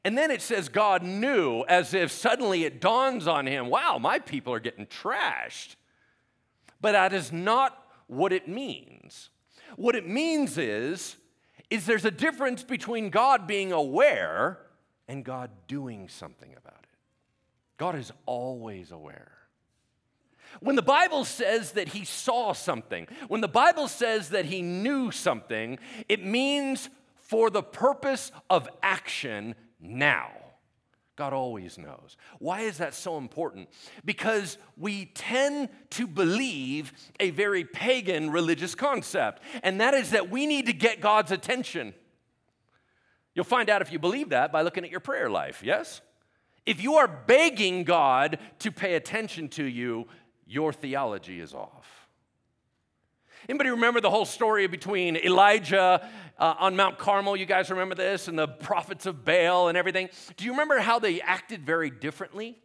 And 0.05 0.19
then 0.19 0.31
it 0.31 0.43
says 0.43 0.69
God 0.69 1.03
knew 1.03 1.65
as 1.69 1.95
if 1.95 2.11
suddenly 2.11 2.65
it 2.65 2.81
dawns 2.81 3.27
on 3.27 3.47
him 3.47 3.69
wow, 3.69 3.99
my 3.99 4.19
people 4.19 4.53
are 4.53 4.61
getting 4.61 4.87
trashed. 4.87 5.77
But 6.81 6.93
that 6.93 7.13
is 7.13 7.33
not 7.33 7.87
what 8.09 8.33
it 8.33 8.49
means. 8.49 9.31
What 9.77 9.95
it 9.95 10.09
means 10.09 10.59
is, 10.59 11.17
is 11.71 11.87
there's 11.87 12.05
a 12.05 12.11
difference 12.11 12.63
between 12.63 13.11
God 13.11 13.47
being 13.47 13.73
aware 13.73 14.59
and 15.09 15.25
God 15.25 15.51
doing 15.69 16.09
something 16.09 16.51
about 16.57 16.81
it. 16.83 16.99
God 17.79 17.95
is 17.95 18.13
always 18.27 18.91
aware. 18.91 19.33
When 20.61 20.77
the 20.77 20.83
Bible 20.83 21.25
says 21.25 21.73
that 21.73 21.89
he 21.89 22.05
saw 22.05 22.53
something, 22.53 23.07
when 23.29 23.41
the 23.41 23.49
Bible 23.49 23.89
says 23.89 24.31
that 24.31 24.45
he 24.45 24.61
knew 24.61 25.11
something, 25.11 25.79
it 26.09 26.25
means 26.25 26.91
for 27.17 27.49
the 27.49 27.63
purpose 27.63 28.31
of 28.51 28.69
action 28.83 29.55
now. 29.83 30.31
God 31.17 31.35
always 31.35 31.77
knows. 31.77 32.17
Why 32.39 32.61
is 32.63 32.79
that 32.79 32.95
so 32.95 33.19
important? 33.19 33.69
Because 34.05 34.57
we 34.79 35.07
tend 35.15 35.69
to 35.91 36.07
believe 36.07 36.93
a 37.21 37.31
very 37.31 37.65
pagan 37.65 38.31
religious 38.31 38.75
concept, 38.75 39.43
and 39.63 39.81
that 39.81 39.93
is 39.93 40.11
that 40.11 40.31
we 40.31 40.47
need 40.47 40.67
to 40.67 40.73
get 40.73 41.01
God's 41.01 41.31
attention. 41.31 41.93
You'll 43.35 43.45
find 43.45 43.69
out 43.69 43.83
if 43.83 43.93
you 43.93 43.99
believe 43.99 44.31
that 44.31 44.53
by 44.53 44.63
looking 44.63 44.85
at 44.85 44.91
your 44.91 45.01
prayer 45.01 45.29
life, 45.29 45.63
yes? 45.63 46.01
If 46.65 46.83
you 46.83 46.95
are 46.95 47.09
begging 47.09 47.85
God 47.85 48.39
to 48.61 48.73
pay 48.73 48.95
attention 48.95 49.49
to 49.51 49.65
you, 49.65 50.07
your 50.47 50.73
theology 50.73 51.41
is 51.41 51.53
off. 51.55 52.02
Anybody 53.49 53.71
remember 53.71 54.01
the 54.01 54.11
whole 54.11 54.25
story 54.25 54.69
between 54.69 55.17
Elijah 55.17 56.09
uh, 56.39 56.55
on 56.59 56.77
Mount 56.77 56.97
Carmel? 56.97 57.37
You 57.37 57.47
guys 57.47 57.71
remember 57.71 57.97
this? 57.97 58.29
And 58.29 58.39
the 58.39 58.47
prophets 58.47 59.05
of 59.05 59.25
Baal 59.25 59.69
and 59.69 59.77
everything? 59.77 60.11
Do 60.37 60.45
you 60.45 60.53
remember 60.53 60.79
how 60.79 61.01
they 61.01 61.21
acted 61.21 61.67
very 61.67 61.91
differently? 61.91 62.57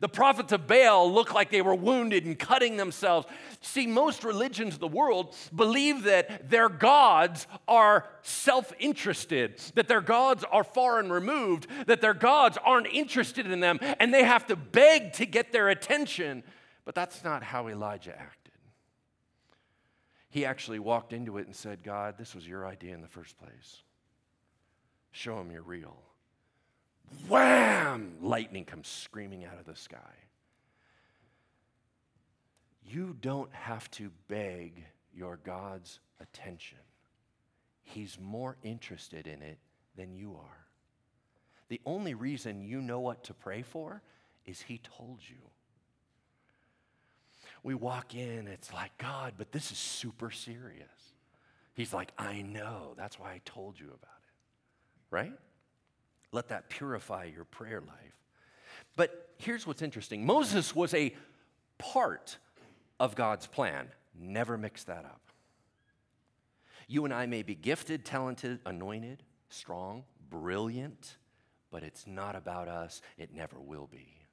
The 0.00 0.10
prophets 0.10 0.52
of 0.52 0.66
Baal 0.66 1.10
looked 1.10 1.34
like 1.34 1.50
they 1.50 1.62
were 1.62 1.74
wounded 1.74 2.26
and 2.26 2.38
cutting 2.38 2.76
themselves. 2.76 3.26
See, 3.62 3.86
most 3.86 4.24
religions 4.24 4.74
of 4.74 4.80
the 4.80 4.88
world 4.88 5.34
believe 5.54 6.02
that 6.02 6.50
their 6.50 6.68
gods 6.68 7.46
are 7.66 8.04
self 8.20 8.74
interested, 8.78 9.58
that 9.74 9.88
their 9.88 10.02
gods 10.02 10.44
are 10.52 10.64
far 10.64 10.98
and 10.98 11.10
removed, 11.10 11.66
that 11.86 12.02
their 12.02 12.12
gods 12.12 12.58
aren't 12.62 12.88
interested 12.88 13.50
in 13.50 13.60
them, 13.60 13.78
and 13.98 14.12
they 14.12 14.24
have 14.24 14.46
to 14.48 14.56
beg 14.56 15.14
to 15.14 15.24
get 15.24 15.50
their 15.50 15.70
attention. 15.70 16.42
But 16.84 16.94
that's 16.94 17.24
not 17.24 17.42
how 17.42 17.68
Elijah 17.68 18.18
acted. 18.18 18.45
He 20.36 20.44
actually 20.44 20.80
walked 20.80 21.14
into 21.14 21.38
it 21.38 21.46
and 21.46 21.56
said, 21.56 21.82
God, 21.82 22.16
this 22.18 22.34
was 22.34 22.46
your 22.46 22.66
idea 22.66 22.92
in 22.92 23.00
the 23.00 23.08
first 23.08 23.38
place. 23.38 23.82
Show 25.10 25.40
him 25.40 25.50
you're 25.50 25.62
real. 25.62 25.96
Wham! 27.26 28.18
Lightning 28.20 28.66
comes 28.66 28.86
screaming 28.86 29.46
out 29.46 29.58
of 29.58 29.64
the 29.64 29.74
sky. 29.74 29.96
You 32.84 33.16
don't 33.22 33.50
have 33.50 33.90
to 33.92 34.10
beg 34.28 34.84
your 35.14 35.38
God's 35.42 36.00
attention. 36.20 36.80
He's 37.82 38.18
more 38.20 38.58
interested 38.62 39.26
in 39.26 39.40
it 39.40 39.56
than 39.96 40.12
you 40.12 40.32
are. 40.34 40.66
The 41.70 41.80
only 41.86 42.12
reason 42.12 42.60
you 42.60 42.82
know 42.82 43.00
what 43.00 43.24
to 43.24 43.32
pray 43.32 43.62
for 43.62 44.02
is 44.44 44.60
He 44.60 44.82
told 44.98 45.20
you 45.26 45.38
we 47.66 47.74
walk 47.74 48.14
in, 48.14 48.46
it's 48.46 48.72
like, 48.72 48.96
God, 48.96 49.34
but 49.36 49.50
this 49.50 49.72
is 49.72 49.76
super 49.76 50.30
serious. 50.30 50.86
He's 51.74 51.92
like, 51.92 52.12
I 52.16 52.42
know. 52.42 52.94
That's 52.96 53.18
why 53.18 53.32
I 53.32 53.40
told 53.44 53.80
you 53.80 53.86
about 53.86 54.20
it. 54.22 55.10
Right? 55.10 55.32
Let 56.30 56.50
that 56.50 56.70
purify 56.70 57.24
your 57.24 57.42
prayer 57.42 57.80
life. 57.80 58.16
But 58.94 59.30
here's 59.38 59.66
what's 59.66 59.82
interesting 59.82 60.24
Moses 60.24 60.76
was 60.76 60.94
a 60.94 61.12
part 61.76 62.38
of 63.00 63.16
God's 63.16 63.48
plan. 63.48 63.88
Never 64.16 64.56
mix 64.56 64.84
that 64.84 65.04
up. 65.04 65.22
You 66.86 67.04
and 67.04 67.12
I 67.12 67.26
may 67.26 67.42
be 67.42 67.56
gifted, 67.56 68.04
talented, 68.04 68.60
anointed, 68.64 69.24
strong, 69.48 70.04
brilliant, 70.30 71.16
but 71.72 71.82
it's 71.82 72.06
not 72.06 72.36
about 72.36 72.68
us. 72.68 73.02
It 73.18 73.34
never 73.34 73.58
will 73.58 73.88
be. 73.88 74.25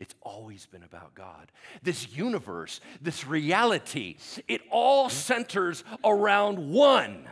It's 0.00 0.14
always 0.22 0.66
been 0.66 0.84
about 0.84 1.14
God. 1.14 1.50
This 1.82 2.16
universe, 2.16 2.80
this 3.00 3.26
reality, 3.26 4.16
it 4.46 4.60
all 4.70 5.08
centers 5.10 5.82
around 6.04 6.70
one, 6.72 7.28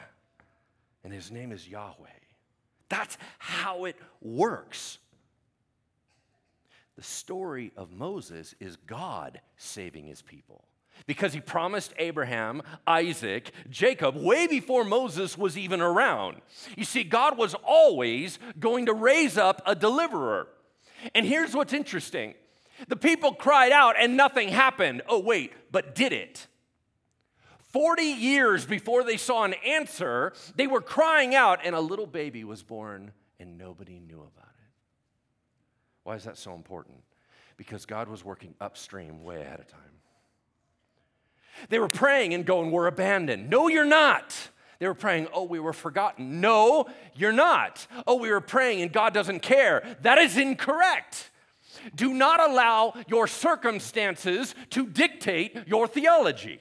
and 1.04 1.12
his 1.12 1.30
name 1.30 1.52
is 1.52 1.68
Yahweh. 1.68 2.08
That's 2.88 3.16
how 3.38 3.84
it 3.84 3.96
works. 4.20 4.98
The 6.96 7.02
story 7.02 7.72
of 7.76 7.92
Moses 7.92 8.54
is 8.58 8.76
God 8.76 9.40
saving 9.56 10.06
his 10.06 10.22
people 10.22 10.64
because 11.06 11.34
he 11.34 11.40
promised 11.40 11.92
Abraham, 11.98 12.62
Isaac, 12.86 13.52
Jacob 13.68 14.16
way 14.16 14.46
before 14.46 14.82
Moses 14.82 15.36
was 15.36 15.58
even 15.58 15.80
around. 15.80 16.40
You 16.76 16.84
see, 16.84 17.04
God 17.04 17.36
was 17.36 17.54
always 17.62 18.38
going 18.58 18.86
to 18.86 18.94
raise 18.94 19.36
up 19.36 19.60
a 19.66 19.74
deliverer. 19.74 20.48
And 21.14 21.26
here's 21.26 21.54
what's 21.54 21.74
interesting 21.74 22.34
the 22.88 22.96
people 22.96 23.32
cried 23.32 23.72
out 23.72 23.96
and 23.98 24.16
nothing 24.16 24.48
happened. 24.48 25.02
Oh, 25.08 25.18
wait, 25.18 25.52
but 25.70 25.94
did 25.94 26.12
it? 26.12 26.46
40 27.70 28.02
years 28.02 28.64
before 28.64 29.04
they 29.04 29.16
saw 29.16 29.44
an 29.44 29.54
answer, 29.64 30.32
they 30.54 30.66
were 30.66 30.80
crying 30.80 31.34
out, 31.34 31.60
and 31.62 31.74
a 31.74 31.80
little 31.80 32.06
baby 32.06 32.42
was 32.42 32.62
born, 32.62 33.12
and 33.38 33.58
nobody 33.58 34.00
knew 34.00 34.18
about 34.18 34.48
it. 34.48 34.70
Why 36.04 36.14
is 36.14 36.24
that 36.24 36.38
so 36.38 36.54
important? 36.54 37.02
Because 37.56 37.84
God 37.84 38.08
was 38.08 38.24
working 38.24 38.54
upstream 38.60 39.24
way 39.24 39.42
ahead 39.42 39.60
of 39.60 39.66
time. 39.66 39.80
They 41.68 41.78
were 41.78 41.88
praying 41.88 42.34
and 42.34 42.44
going, 42.44 42.70
We're 42.70 42.86
abandoned. 42.86 43.50
No, 43.50 43.68
you're 43.68 43.84
not. 43.84 44.50
They 44.78 44.86
were 44.86 44.94
praying, 44.94 45.28
Oh, 45.32 45.44
we 45.44 45.58
were 45.58 45.72
forgotten. 45.72 46.40
No, 46.40 46.86
you're 47.14 47.32
not. 47.32 47.86
Oh, 48.06 48.16
we 48.16 48.30
were 48.30 48.40
praying 48.40 48.82
and 48.82 48.92
God 48.92 49.14
doesn't 49.14 49.40
care. 49.40 49.96
That 50.02 50.18
is 50.18 50.36
incorrect. 50.36 51.30
Do 51.94 52.12
not 52.12 52.40
allow 52.40 52.94
your 53.08 53.26
circumstances 53.26 54.54
to 54.70 54.86
dictate 54.86 55.56
your 55.66 55.86
theology. 55.86 56.60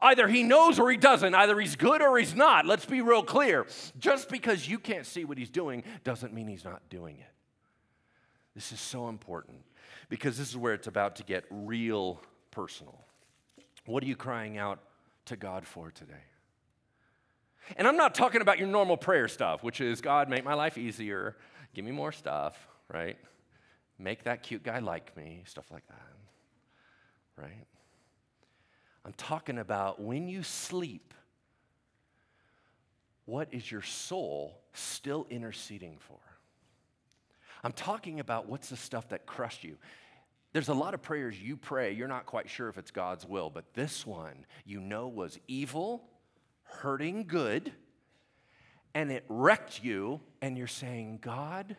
Either 0.00 0.28
he 0.28 0.42
knows 0.42 0.78
or 0.78 0.90
he 0.90 0.96
doesn't. 0.96 1.34
Either 1.34 1.58
he's 1.58 1.76
good 1.76 2.02
or 2.02 2.18
he's 2.18 2.34
not. 2.34 2.66
Let's 2.66 2.84
be 2.84 3.00
real 3.00 3.22
clear. 3.22 3.66
Just 3.98 4.28
because 4.28 4.68
you 4.68 4.78
can't 4.78 5.06
see 5.06 5.24
what 5.24 5.38
he's 5.38 5.50
doing 5.50 5.82
doesn't 6.04 6.32
mean 6.32 6.46
he's 6.46 6.64
not 6.64 6.82
doing 6.88 7.18
it. 7.18 7.32
This 8.54 8.72
is 8.72 8.80
so 8.80 9.08
important 9.08 9.58
because 10.08 10.38
this 10.38 10.48
is 10.48 10.56
where 10.56 10.74
it's 10.74 10.86
about 10.86 11.16
to 11.16 11.24
get 11.24 11.44
real 11.50 12.20
personal. 12.50 13.04
What 13.86 14.02
are 14.02 14.06
you 14.06 14.16
crying 14.16 14.58
out 14.58 14.80
to 15.26 15.36
God 15.36 15.66
for 15.66 15.90
today? 15.90 16.14
And 17.76 17.86
I'm 17.86 17.96
not 17.96 18.14
talking 18.14 18.40
about 18.40 18.58
your 18.58 18.68
normal 18.68 18.96
prayer 18.96 19.28
stuff, 19.28 19.62
which 19.62 19.80
is 19.80 20.00
God, 20.00 20.28
make 20.28 20.44
my 20.44 20.54
life 20.54 20.76
easier, 20.76 21.36
give 21.74 21.84
me 21.84 21.92
more 21.92 22.12
stuff 22.12 22.56
right? 22.92 23.16
Make 23.98 24.24
that 24.24 24.42
cute 24.42 24.62
guy 24.62 24.78
like 24.78 25.16
me, 25.16 25.42
stuff 25.46 25.70
like 25.70 25.86
that, 25.88 27.42
right? 27.42 27.66
I'm 29.04 29.12
talking 29.14 29.58
about 29.58 30.00
when 30.00 30.28
you 30.28 30.42
sleep, 30.42 31.14
what 33.24 33.48
is 33.52 33.70
your 33.70 33.82
soul 33.82 34.60
still 34.72 35.26
interceding 35.30 35.96
for? 35.98 36.18
I'm 37.62 37.72
talking 37.72 38.20
about 38.20 38.48
what's 38.48 38.70
the 38.70 38.76
stuff 38.76 39.08
that 39.10 39.26
crushed 39.26 39.64
you. 39.64 39.76
There's 40.52 40.68
a 40.68 40.74
lot 40.74 40.94
of 40.94 41.02
prayers 41.02 41.40
you 41.40 41.56
pray, 41.56 41.92
you're 41.92 42.08
not 42.08 42.26
quite 42.26 42.50
sure 42.50 42.68
if 42.68 42.78
it's 42.78 42.90
God's 42.90 43.26
will, 43.26 43.50
but 43.50 43.72
this 43.74 44.04
one 44.06 44.46
you 44.64 44.80
know 44.80 45.06
was 45.06 45.38
evil, 45.46 46.08
hurting 46.64 47.26
good, 47.26 47.72
and 48.94 49.12
it 49.12 49.24
wrecked 49.28 49.84
you, 49.84 50.20
and 50.42 50.58
you're 50.58 50.66
saying, 50.66 51.18
God, 51.22 51.76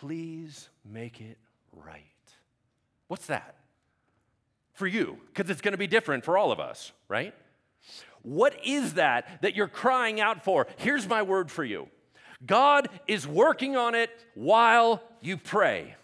please 0.00 0.68
make 0.84 1.20
it 1.20 1.38
right. 1.72 2.04
What's 3.08 3.26
that? 3.26 3.56
For 4.72 4.86
you, 4.86 5.18
because 5.32 5.50
it's 5.50 5.60
going 5.60 5.72
to 5.72 5.78
be 5.78 5.86
different 5.86 6.24
for 6.24 6.38
all 6.38 6.52
of 6.52 6.58
us, 6.58 6.92
right? 7.08 7.34
What 8.22 8.54
is 8.64 8.94
that 8.94 9.42
that 9.42 9.54
you're 9.54 9.68
crying 9.68 10.20
out 10.20 10.42
for? 10.42 10.66
Here's 10.76 11.08
my 11.08 11.22
word 11.22 11.50
for 11.50 11.64
you 11.64 11.88
God 12.44 12.88
is 13.06 13.26
working 13.26 13.76
on 13.76 13.94
it 13.94 14.10
while 14.34 15.02
you 15.20 15.36
pray. 15.36 15.96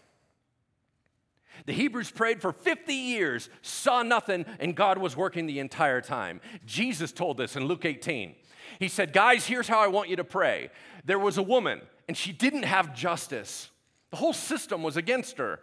The 1.64 1.72
Hebrews 1.72 2.10
prayed 2.10 2.42
for 2.42 2.52
50 2.52 2.92
years, 2.92 3.48
saw 3.62 4.02
nothing, 4.02 4.44
and 4.60 4.76
God 4.76 4.98
was 4.98 5.16
working 5.16 5.46
the 5.46 5.58
entire 5.58 6.02
time. 6.02 6.40
Jesus 6.66 7.12
told 7.12 7.38
this 7.38 7.56
in 7.56 7.64
Luke 7.64 7.84
18. 7.84 8.34
He 8.78 8.88
said, 8.88 9.12
Guys, 9.12 9.46
here's 9.46 9.66
how 9.66 9.80
I 9.80 9.86
want 9.86 10.10
you 10.10 10.16
to 10.16 10.24
pray. 10.24 10.70
There 11.04 11.18
was 11.18 11.38
a 11.38 11.42
woman, 11.42 11.80
and 12.08 12.16
she 12.16 12.30
didn't 12.32 12.64
have 12.64 12.94
justice. 12.94 13.70
The 14.10 14.16
whole 14.16 14.32
system 14.32 14.82
was 14.82 14.96
against 14.96 15.38
her. 15.38 15.60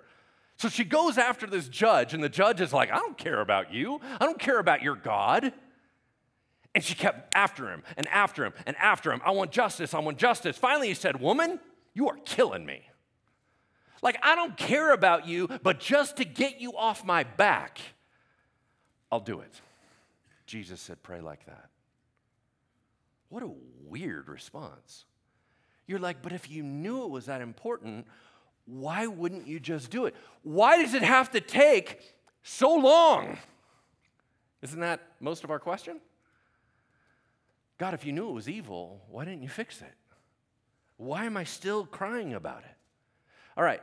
So 0.58 0.70
she 0.70 0.84
goes 0.84 1.18
after 1.18 1.48
this 1.48 1.68
judge, 1.68 2.14
and 2.14 2.24
the 2.24 2.30
judge 2.30 2.62
is 2.62 2.74
like, 2.74 2.92
I 2.92 2.98
don't 2.98 3.18
care 3.18 3.42
about 3.42 3.74
you. 3.74 4.00
I 4.20 4.26
don't 4.26 4.40
care 4.40 4.60
about 4.60 4.82
your 4.82 4.96
God. 4.96 5.52
And 6.76 6.84
she 6.84 6.96
kept 6.96 7.36
after 7.36 7.70
him 7.70 7.84
and 7.98 8.08
after 8.08 8.46
him 8.46 8.54
and 8.66 8.76
after 8.78 9.12
him. 9.12 9.22
I 9.26 9.32
want 9.32 9.52
justice, 9.52 9.94
I 9.94 10.00
want 10.00 10.18
justice. 10.18 10.58
Finally, 10.58 10.88
he 10.90 10.94
said, 10.94 11.20
Woman, 11.20 11.60
you 11.94 12.10
are 12.10 12.18
killing 12.26 12.66
me. 12.66 12.82
Like, 14.02 14.18
I 14.22 14.36
don't 14.36 14.58
care 14.58 14.92
about 14.92 15.28
you, 15.28 15.48
but 15.62 15.80
just 15.80 16.18
to 16.18 16.26
get 16.26 16.60
you 16.60 16.76
off 16.76 17.06
my 17.06 17.24
back, 17.24 17.80
I'll 19.12 19.20
do 19.20 19.40
it. 19.40 19.62
Jesus 20.46 20.82
said, 20.82 21.02
Pray 21.04 21.22
like 21.22 21.46
that. 21.46 21.70
What 23.30 23.44
a 23.44 23.52
weird 23.88 24.28
response. 24.28 25.06
You're 25.88 26.00
like, 26.00 26.22
but 26.22 26.32
if 26.32 26.50
you 26.50 26.64
knew 26.64 27.04
it 27.04 27.10
was 27.10 27.26
that 27.26 27.42
important, 27.42 28.08
why 28.66 29.08
wouldn't 29.08 29.48
you 29.48 29.60
just 29.60 29.92
do 29.92 30.06
it? 30.06 30.16
Why 30.44 30.82
does 30.82 30.94
it 30.94 31.04
have 31.04 31.32
to 31.32 31.42
take 31.42 32.00
so 32.44 32.74
long? 32.76 33.38
Isn't 34.62 34.80
that 34.80 35.02
most 35.20 35.44
of 35.44 35.52
our 35.52 35.60
question? 35.60 36.00
God, 37.78 37.94
if 37.94 38.06
you 38.06 38.14
knew 38.14 38.30
it 38.30 38.34
was 38.34 38.48
evil, 38.48 39.02
why 39.10 39.26
didn't 39.26 39.44
you 39.44 39.50
fix 39.50 39.82
it? 39.82 39.94
Why 40.98 41.26
am 41.26 41.36
I 41.36 41.44
still 41.44 41.86
crying 41.86 42.34
about 42.34 42.60
it? 42.60 42.76
All 43.58 43.64
right, 43.64 43.82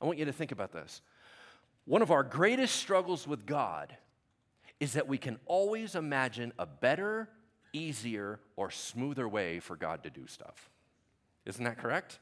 I 0.00 0.06
want 0.06 0.18
you 0.18 0.24
to 0.24 0.32
think 0.32 0.50
about 0.50 0.72
this. 0.72 1.02
One 1.84 2.02
of 2.02 2.10
our 2.10 2.22
greatest 2.22 2.76
struggles 2.76 3.26
with 3.26 3.46
God 3.46 3.96
is 4.80 4.94
that 4.94 5.06
we 5.06 5.18
can 5.18 5.38
always 5.46 5.94
imagine 5.94 6.52
a 6.58 6.66
better, 6.66 7.28
easier, 7.72 8.40
or 8.56 8.70
smoother 8.70 9.28
way 9.28 9.60
for 9.60 9.76
God 9.76 10.02
to 10.04 10.10
do 10.10 10.26
stuff. 10.26 10.70
Isn't 11.44 11.64
that 11.64 11.78
correct? 11.78 12.18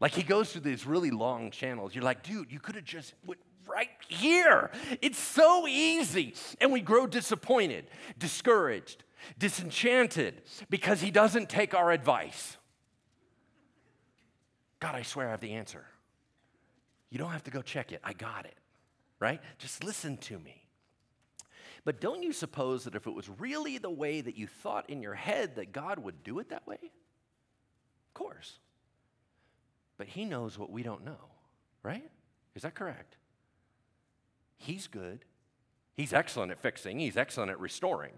Like 0.00 0.12
he 0.12 0.22
goes 0.22 0.52
through 0.52 0.62
these 0.62 0.86
really 0.86 1.10
long 1.10 1.50
channels. 1.50 1.94
You're 1.94 2.04
like, 2.04 2.22
dude, 2.22 2.50
you 2.50 2.58
could 2.58 2.74
have 2.74 2.84
just 2.84 3.14
went 3.26 3.40
right 3.68 3.90
here. 4.08 4.70
It's 5.02 5.18
so 5.18 5.66
easy. 5.68 6.34
And 6.60 6.72
we 6.72 6.80
grow 6.80 7.06
disappointed, 7.06 7.84
discouraged, 8.18 9.04
disenchanted 9.38 10.42
because 10.70 11.00
he 11.00 11.10
doesn't 11.10 11.48
take 11.48 11.74
our 11.74 11.90
advice. 11.90 12.56
God, 14.80 14.94
I 14.94 15.02
swear 15.02 15.28
I 15.28 15.32
have 15.32 15.40
the 15.40 15.52
answer. 15.52 15.84
You 17.10 17.18
don't 17.18 17.30
have 17.30 17.44
to 17.44 17.50
go 17.50 17.60
check 17.60 17.92
it. 17.92 18.00
I 18.02 18.14
got 18.14 18.46
it, 18.46 18.56
right? 19.18 19.40
Just 19.58 19.84
listen 19.84 20.16
to 20.18 20.38
me. 20.38 20.64
But 21.84 22.00
don't 22.00 22.22
you 22.22 22.32
suppose 22.32 22.84
that 22.84 22.94
if 22.94 23.06
it 23.06 23.14
was 23.14 23.28
really 23.38 23.78
the 23.78 23.90
way 23.90 24.20
that 24.20 24.36
you 24.36 24.46
thought 24.46 24.88
in 24.88 25.02
your 25.02 25.14
head 25.14 25.56
that 25.56 25.72
God 25.72 25.98
would 25.98 26.22
do 26.22 26.38
it 26.38 26.50
that 26.50 26.66
way? 26.66 26.78
Of 26.82 28.14
course. 28.14 28.58
But 30.00 30.08
He 30.08 30.24
knows 30.24 30.58
what 30.58 30.70
we 30.70 30.82
don't 30.82 31.04
know, 31.04 31.18
right? 31.82 32.10
Is 32.54 32.62
that 32.62 32.74
correct? 32.74 33.18
He's 34.56 34.86
good. 34.86 35.26
He's 35.94 36.14
excellent 36.14 36.50
at 36.50 36.58
fixing, 36.58 36.98
He's 36.98 37.18
excellent 37.18 37.50
at 37.50 37.60
restoring. 37.60 38.14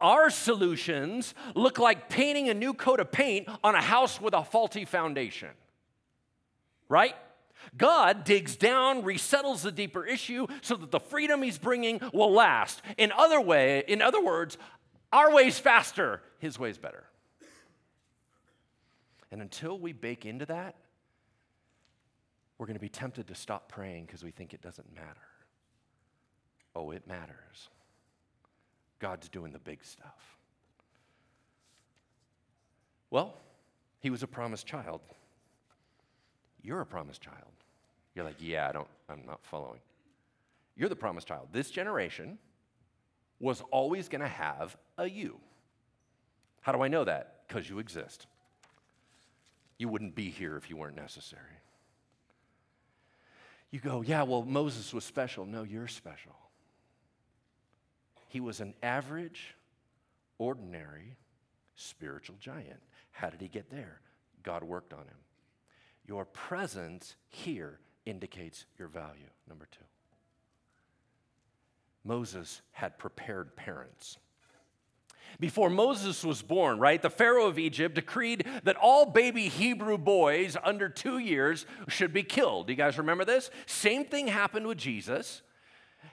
Our 0.00 0.30
solutions 0.30 1.34
look 1.54 1.78
like 1.78 2.08
painting 2.08 2.48
a 2.48 2.54
new 2.54 2.72
coat 2.72 2.98
of 2.98 3.12
paint 3.12 3.46
on 3.62 3.74
a 3.74 3.82
house 3.82 4.22
with 4.22 4.32
a 4.32 4.42
faulty 4.42 4.86
foundation, 4.86 5.50
right? 6.88 7.14
God 7.76 8.24
digs 8.24 8.56
down, 8.56 9.02
resettles 9.02 9.60
the 9.60 9.70
deeper 9.70 10.06
issue 10.06 10.46
so 10.62 10.76
that 10.76 10.90
the 10.90 11.00
freedom 11.00 11.42
he's 11.42 11.58
bringing 11.58 12.00
will 12.14 12.32
last. 12.32 12.80
In 12.96 13.12
other 13.12 13.38
way, 13.38 13.84
in 13.86 14.00
other 14.00 14.24
words, 14.24 14.56
our 15.12 15.30
way's 15.30 15.58
faster, 15.58 16.22
his 16.38 16.58
way's 16.58 16.78
better. 16.78 17.04
And 19.30 19.42
until 19.42 19.78
we 19.78 19.92
bake 19.92 20.24
into 20.24 20.46
that, 20.46 20.74
we're 22.56 22.66
going 22.66 22.76
to 22.76 22.80
be 22.80 22.88
tempted 22.88 23.28
to 23.28 23.34
stop 23.34 23.68
praying 23.68 24.06
because 24.06 24.24
we 24.24 24.30
think 24.30 24.52
it 24.52 24.62
doesn't 24.62 24.92
matter. 24.94 25.06
Oh, 26.74 26.90
it 26.90 27.06
matters. 27.06 27.68
God's 28.98 29.28
doing 29.28 29.52
the 29.52 29.58
big 29.58 29.84
stuff. 29.84 30.38
Well, 33.10 33.34
he 34.00 34.10
was 34.10 34.22
a 34.22 34.26
promised 34.26 34.66
child. 34.66 35.00
You're 36.62 36.80
a 36.80 36.86
promised 36.86 37.22
child. 37.22 37.52
You're 38.14 38.24
like, 38.24 38.36
yeah, 38.40 38.68
I 38.68 38.72
don't, 38.72 38.88
I'm 39.08 39.22
not 39.26 39.40
following. 39.44 39.80
You're 40.76 40.88
the 40.88 40.96
promised 40.96 41.28
child. 41.28 41.48
This 41.52 41.70
generation 41.70 42.38
was 43.40 43.62
always 43.70 44.08
going 44.08 44.20
to 44.20 44.28
have 44.28 44.76
a 44.96 45.08
you. 45.08 45.36
How 46.60 46.72
do 46.72 46.82
I 46.82 46.88
know 46.88 47.04
that? 47.04 47.42
Because 47.46 47.70
you 47.70 47.78
exist. 47.78 48.26
You 49.78 49.88
wouldn't 49.88 50.14
be 50.14 50.30
here 50.30 50.56
if 50.56 50.68
you 50.68 50.76
weren't 50.76 50.96
necessary. 50.96 51.42
You 53.70 53.80
go, 53.80 54.02
yeah, 54.02 54.22
well, 54.22 54.42
Moses 54.42 54.92
was 54.92 55.04
special. 55.04 55.44
No, 55.46 55.62
you're 55.62 55.88
special. 55.88 56.36
He 58.28 58.40
was 58.40 58.60
an 58.60 58.74
average, 58.82 59.54
ordinary, 60.38 61.16
spiritual 61.76 62.36
giant. 62.40 62.80
How 63.12 63.30
did 63.30 63.40
he 63.40 63.48
get 63.48 63.70
there? 63.70 64.00
God 64.42 64.62
worked 64.62 64.92
on 64.92 65.00
him. 65.00 65.16
Your 66.06 66.24
presence 66.24 67.16
here 67.28 67.78
indicates 68.06 68.64
your 68.78 68.88
value. 68.88 69.28
Number 69.48 69.68
two. 69.70 69.84
Moses 72.04 72.62
had 72.72 72.98
prepared 72.98 73.54
parents. 73.54 74.18
Before 75.40 75.70
Moses 75.70 76.24
was 76.24 76.42
born, 76.42 76.78
right, 76.78 77.00
the 77.00 77.10
Pharaoh 77.10 77.46
of 77.46 77.58
Egypt 77.58 77.94
decreed 77.94 78.46
that 78.64 78.76
all 78.76 79.06
baby 79.06 79.48
Hebrew 79.48 79.98
boys 79.98 80.56
under 80.64 80.88
two 80.88 81.18
years 81.18 81.66
should 81.88 82.12
be 82.12 82.22
killed. 82.22 82.66
Do 82.66 82.72
you 82.72 82.76
guys 82.76 82.98
remember 82.98 83.24
this? 83.24 83.50
Same 83.66 84.04
thing 84.04 84.26
happened 84.26 84.66
with 84.66 84.78
Jesus. 84.78 85.42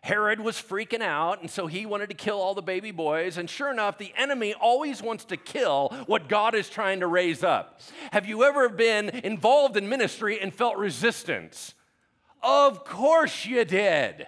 Herod 0.02 0.40
was 0.40 0.56
freaking 0.58 1.02
out, 1.02 1.42
and 1.42 1.50
so 1.50 1.66
he 1.66 1.86
wanted 1.86 2.10
to 2.10 2.16
kill 2.16 2.40
all 2.40 2.54
the 2.54 2.62
baby 2.62 2.92
boys. 2.92 3.38
And 3.38 3.50
sure 3.50 3.72
enough, 3.72 3.98
the 3.98 4.14
enemy 4.16 4.54
always 4.54 5.02
wants 5.02 5.26
to 5.26 5.38
kill 5.38 5.90
what 6.06 6.30
God 6.30 6.54
is 6.54 6.70
trying 6.70 7.00
to 7.00 7.08
raise 7.08 7.44
up. 7.44 7.82
Have 8.12 8.28
you 8.28 8.44
ever 8.44 8.70
been 8.70 9.10
involved 9.10 9.78
in 9.78 9.90
ministry 9.90 10.40
and 10.40 10.54
felt 10.54 10.78
resistance? 10.78 11.74
Of 12.44 12.86
course 12.86 13.46
you 13.46 13.66
did. 13.66 14.28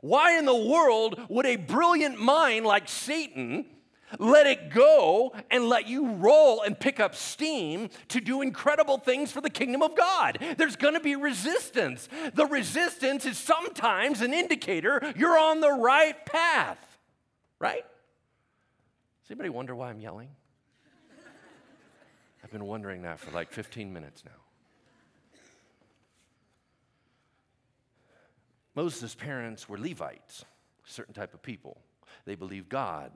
Why 0.00 0.38
in 0.38 0.46
the 0.46 0.56
world 0.56 1.20
would 1.28 1.44
a 1.44 1.56
brilliant 1.56 2.18
mind 2.18 2.64
like 2.64 2.88
Satan? 2.88 3.66
Let 4.18 4.46
it 4.46 4.70
go 4.70 5.32
and 5.50 5.68
let 5.68 5.88
you 5.88 6.12
roll 6.12 6.62
and 6.62 6.78
pick 6.78 7.00
up 7.00 7.14
steam 7.14 7.90
to 8.08 8.20
do 8.20 8.42
incredible 8.42 8.98
things 8.98 9.30
for 9.30 9.40
the 9.40 9.50
kingdom 9.50 9.82
of 9.82 9.96
God. 9.96 10.38
There's 10.56 10.76
going 10.76 10.94
to 10.94 11.00
be 11.00 11.16
resistance. 11.16 12.08
The 12.34 12.46
resistance 12.46 13.24
is 13.24 13.38
sometimes 13.38 14.20
an 14.20 14.34
indicator 14.34 15.12
you're 15.16 15.38
on 15.38 15.60
the 15.60 15.72
right 15.72 16.24
path, 16.26 16.98
right? 17.58 17.84
Does 19.22 19.30
anybody 19.30 19.50
wonder 19.50 19.74
why 19.74 19.90
I'm 19.90 20.00
yelling? 20.00 20.28
I've 22.42 22.50
been 22.50 22.66
wondering 22.66 23.02
that 23.02 23.20
for 23.20 23.30
like 23.30 23.52
15 23.52 23.92
minutes 23.92 24.24
now. 24.24 24.32
Moses' 28.74 29.14
parents 29.14 29.68
were 29.68 29.78
Levites, 29.78 30.44
certain 30.84 31.12
type 31.12 31.34
of 31.34 31.42
people. 31.42 31.80
They 32.24 32.34
believed 32.34 32.68
God 32.68 33.12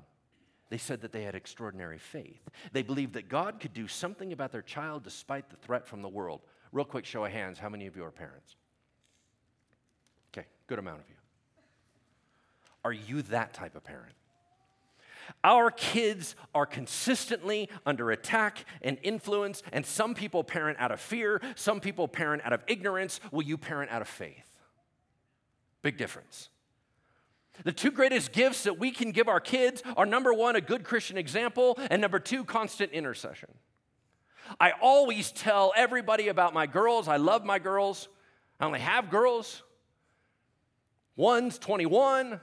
they 0.70 0.78
said 0.78 1.02
that 1.02 1.12
they 1.12 1.22
had 1.22 1.34
extraordinary 1.34 1.98
faith. 1.98 2.48
They 2.72 2.82
believed 2.82 3.14
that 3.14 3.28
God 3.28 3.60
could 3.60 3.74
do 3.74 3.86
something 3.86 4.32
about 4.32 4.52
their 4.52 4.62
child 4.62 5.04
despite 5.04 5.50
the 5.50 5.56
threat 5.56 5.86
from 5.86 6.02
the 6.02 6.08
world. 6.08 6.40
Real 6.72 6.84
quick 6.84 7.04
show 7.04 7.24
of 7.24 7.32
hands 7.32 7.58
how 7.58 7.68
many 7.68 7.86
of 7.86 7.96
you 7.96 8.04
are 8.04 8.10
parents? 8.10 8.56
Okay, 10.32 10.46
good 10.66 10.78
amount 10.78 11.00
of 11.00 11.08
you. 11.08 11.14
Are 12.84 12.92
you 12.92 13.22
that 13.22 13.54
type 13.54 13.76
of 13.76 13.84
parent? 13.84 14.14
Our 15.42 15.70
kids 15.70 16.36
are 16.54 16.66
consistently 16.66 17.70
under 17.86 18.10
attack 18.10 18.64
and 18.82 18.98
influence, 19.02 19.62
and 19.72 19.86
some 19.86 20.14
people 20.14 20.44
parent 20.44 20.78
out 20.78 20.92
of 20.92 21.00
fear, 21.00 21.40
some 21.54 21.80
people 21.80 22.08
parent 22.08 22.42
out 22.44 22.52
of 22.52 22.62
ignorance. 22.66 23.20
Will 23.30 23.42
you 23.42 23.56
parent 23.56 23.90
out 23.90 24.02
of 24.02 24.08
faith? 24.08 24.58
Big 25.82 25.96
difference. 25.96 26.50
The 27.62 27.72
two 27.72 27.92
greatest 27.92 28.32
gifts 28.32 28.64
that 28.64 28.78
we 28.78 28.90
can 28.90 29.12
give 29.12 29.28
our 29.28 29.40
kids 29.40 29.82
are 29.96 30.06
number 30.06 30.34
one, 30.34 30.56
a 30.56 30.60
good 30.60 30.82
Christian 30.82 31.16
example, 31.16 31.78
and 31.90 32.02
number 32.02 32.18
two, 32.18 32.44
constant 32.44 32.90
intercession. 32.92 33.50
I 34.60 34.72
always 34.82 35.30
tell 35.30 35.72
everybody 35.76 36.28
about 36.28 36.52
my 36.52 36.66
girls. 36.66 37.06
I 37.06 37.16
love 37.16 37.44
my 37.44 37.58
girls. 37.58 38.08
I 38.58 38.66
only 38.66 38.80
have 38.80 39.08
girls. 39.08 39.62
One's 41.16 41.58
21, 41.58 42.40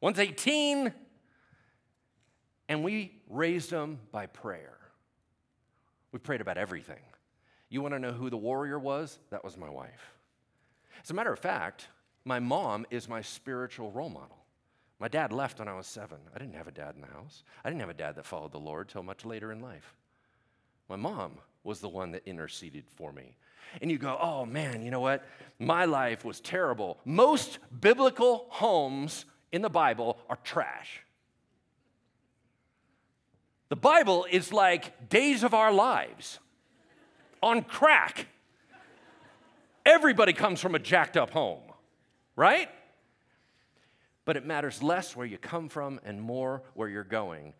one's 0.00 0.18
18, 0.20 0.92
and 2.68 2.84
we 2.84 3.20
raised 3.28 3.70
them 3.70 3.98
by 4.12 4.26
prayer. 4.26 4.78
We 6.12 6.20
prayed 6.20 6.40
about 6.40 6.58
everything. 6.58 7.00
You 7.68 7.82
want 7.82 7.94
to 7.94 7.98
know 7.98 8.12
who 8.12 8.30
the 8.30 8.36
warrior 8.36 8.78
was? 8.78 9.18
That 9.30 9.44
was 9.44 9.56
my 9.56 9.68
wife. 9.68 10.14
As 11.02 11.10
a 11.10 11.14
matter 11.14 11.32
of 11.32 11.38
fact, 11.38 11.88
my 12.28 12.38
mom 12.38 12.86
is 12.90 13.08
my 13.08 13.22
spiritual 13.22 13.90
role 13.90 14.10
model. 14.10 14.36
My 15.00 15.08
dad 15.08 15.32
left 15.32 15.58
when 15.58 15.68
I 15.68 15.74
was 15.74 15.86
seven. 15.86 16.18
I 16.34 16.38
didn't 16.38 16.56
have 16.56 16.68
a 16.68 16.72
dad 16.72 16.94
in 16.94 17.00
the 17.00 17.06
house. 17.08 17.42
I 17.64 17.70
didn't 17.70 17.80
have 17.80 17.90
a 17.90 17.94
dad 17.94 18.16
that 18.16 18.26
followed 18.26 18.52
the 18.52 18.58
Lord 18.58 18.88
till 18.88 19.02
much 19.02 19.24
later 19.24 19.50
in 19.50 19.60
life. 19.60 19.94
My 20.88 20.96
mom 20.96 21.38
was 21.64 21.80
the 21.80 21.88
one 21.88 22.12
that 22.12 22.26
interceded 22.26 22.84
for 22.96 23.12
me. 23.12 23.36
And 23.80 23.90
you 23.90 23.98
go, 23.98 24.18
oh 24.20 24.44
man, 24.44 24.82
you 24.82 24.90
know 24.90 25.00
what? 25.00 25.24
My 25.58 25.84
life 25.84 26.24
was 26.24 26.40
terrible. 26.40 26.98
Most 27.04 27.58
biblical 27.80 28.46
homes 28.48 29.24
in 29.52 29.62
the 29.62 29.68
Bible 29.70 30.18
are 30.28 30.38
trash. 30.44 31.02
The 33.68 33.76
Bible 33.76 34.26
is 34.30 34.52
like 34.52 35.08
days 35.08 35.42
of 35.42 35.54
our 35.54 35.72
lives 35.72 36.38
on 37.42 37.62
crack. 37.62 38.26
Everybody 39.84 40.32
comes 40.32 40.60
from 40.60 40.74
a 40.74 40.78
jacked 40.78 41.16
up 41.16 41.30
home, 41.30 41.60
right? 42.38 42.70
But 44.24 44.36
it 44.36 44.46
matters 44.46 44.80
less 44.80 45.16
where 45.16 45.26
you 45.26 45.38
come 45.38 45.68
from 45.68 46.00
and 46.04 46.22
more 46.22 46.62
where 46.74 46.88
you're 46.88 47.02
going. 47.02 47.52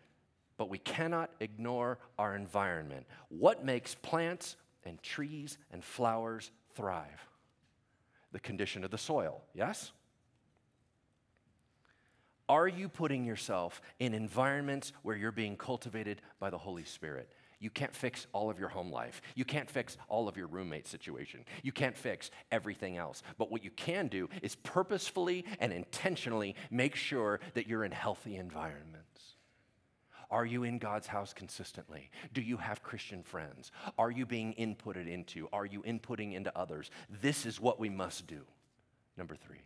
But 0.55 0.69
we 0.69 0.77
cannot 0.77 1.29
ignore 1.41 1.99
our 2.17 2.33
environment. 2.33 3.05
What 3.27 3.65
makes 3.65 3.93
plants 3.93 4.55
and 4.85 5.01
trees 5.03 5.57
and 5.71 5.83
flowers 5.83 6.49
thrive? 6.75 7.27
The 8.31 8.39
condition 8.39 8.85
of 8.85 8.91
the 8.91 8.97
soil, 8.97 9.41
yes? 9.53 9.91
Are 12.47 12.67
you 12.67 12.87
putting 12.87 13.25
yourself 13.25 13.81
in 13.99 14.13
environments 14.13 14.93
where 15.03 15.15
you're 15.15 15.31
being 15.33 15.57
cultivated 15.57 16.21
by 16.39 16.49
the 16.49 16.57
Holy 16.57 16.85
Spirit? 16.85 17.29
You 17.59 17.69
can't 17.69 17.93
fix 17.93 18.25
all 18.31 18.49
of 18.49 18.57
your 18.57 18.69
home 18.69 18.91
life. 18.91 19.21
You 19.35 19.43
can't 19.43 19.69
fix 19.69 19.97
all 20.07 20.29
of 20.29 20.37
your 20.37 20.47
roommate 20.47 20.87
situation. 20.87 21.43
You 21.61 21.73
can't 21.73 21.97
fix 21.97 22.31
everything 22.51 22.95
else. 22.95 23.21
But 23.37 23.51
what 23.51 23.63
you 23.63 23.71
can 23.71 24.07
do 24.07 24.29
is 24.41 24.55
purposefully 24.55 25.43
and 25.59 25.73
intentionally 25.73 26.55
make 26.71 26.95
sure 26.95 27.41
that 27.55 27.67
you're 27.67 27.83
in 27.83 27.91
healthy 27.91 28.37
environments. 28.37 29.35
Are 30.31 30.45
you 30.45 30.63
in 30.63 30.77
God's 30.77 31.07
house 31.07 31.33
consistently? 31.33 32.11
Do 32.33 32.41
you 32.41 32.55
have 32.57 32.83
Christian 32.83 33.23
friends? 33.23 33.71
Are 33.97 34.11
you 34.11 34.25
being 34.25 34.53
inputted 34.53 35.11
into? 35.11 35.49
Are 35.51 35.65
you 35.65 35.81
inputting 35.81 36.35
into 36.35 36.57
others? 36.57 36.91
This 37.21 37.45
is 37.45 37.59
what 37.59 37.79
we 37.79 37.89
must 37.89 38.27
do. 38.27 38.41
Number 39.17 39.35
three, 39.35 39.61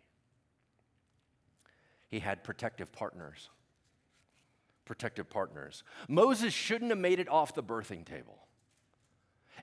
he 2.08 2.20
had 2.20 2.44
protective 2.44 2.92
partners 2.92 3.50
protective 4.86 5.30
partners. 5.30 5.84
Moses 6.08 6.54
shouldn't 6.54 6.92
have 6.92 7.00
made 7.00 7.20
it 7.20 7.30
off 7.30 7.56
the 7.56 7.64
birthing 7.64 8.06
table. 8.06 8.40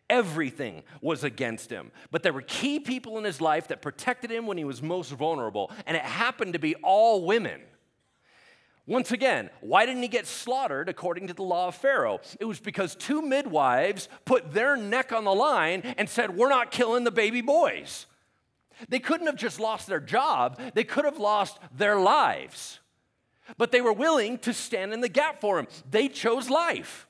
Everything 0.08 0.82
was 1.00 1.22
against 1.22 1.70
him. 1.70 1.92
But 2.10 2.22
there 2.22 2.32
were 2.32 2.42
key 2.42 2.80
people 2.80 3.16
in 3.18 3.24
his 3.24 3.40
life 3.40 3.68
that 3.68 3.80
protected 3.80 4.30
him 4.30 4.46
when 4.46 4.58
he 4.58 4.64
was 4.64 4.82
most 4.82 5.10
vulnerable, 5.10 5.70
and 5.86 5.96
it 5.96 6.02
happened 6.02 6.54
to 6.54 6.58
be 6.58 6.74
all 6.76 7.24
women. 7.24 7.60
Once 8.86 9.12
again, 9.12 9.50
why 9.60 9.86
didn't 9.86 10.02
he 10.02 10.08
get 10.08 10.26
slaughtered 10.26 10.88
according 10.88 11.28
to 11.28 11.34
the 11.34 11.44
law 11.44 11.68
of 11.68 11.76
Pharaoh? 11.76 12.18
It 12.40 12.44
was 12.44 12.58
because 12.58 12.96
two 12.96 13.22
midwives 13.22 14.08
put 14.24 14.52
their 14.52 14.76
neck 14.76 15.12
on 15.12 15.22
the 15.22 15.34
line 15.34 15.82
and 15.96 16.08
said, 16.08 16.36
We're 16.36 16.48
not 16.48 16.72
killing 16.72 17.04
the 17.04 17.12
baby 17.12 17.40
boys. 17.40 18.06
They 18.88 18.98
couldn't 18.98 19.26
have 19.26 19.36
just 19.36 19.60
lost 19.60 19.86
their 19.86 20.00
job, 20.00 20.60
they 20.74 20.82
could 20.82 21.04
have 21.04 21.18
lost 21.18 21.60
their 21.76 22.00
lives 22.00 22.79
but 23.56 23.72
they 23.72 23.80
were 23.80 23.92
willing 23.92 24.38
to 24.38 24.52
stand 24.52 24.92
in 24.92 25.00
the 25.00 25.08
gap 25.08 25.40
for 25.40 25.58
him. 25.58 25.66
They 25.90 26.08
chose 26.08 26.50
life. 26.50 27.06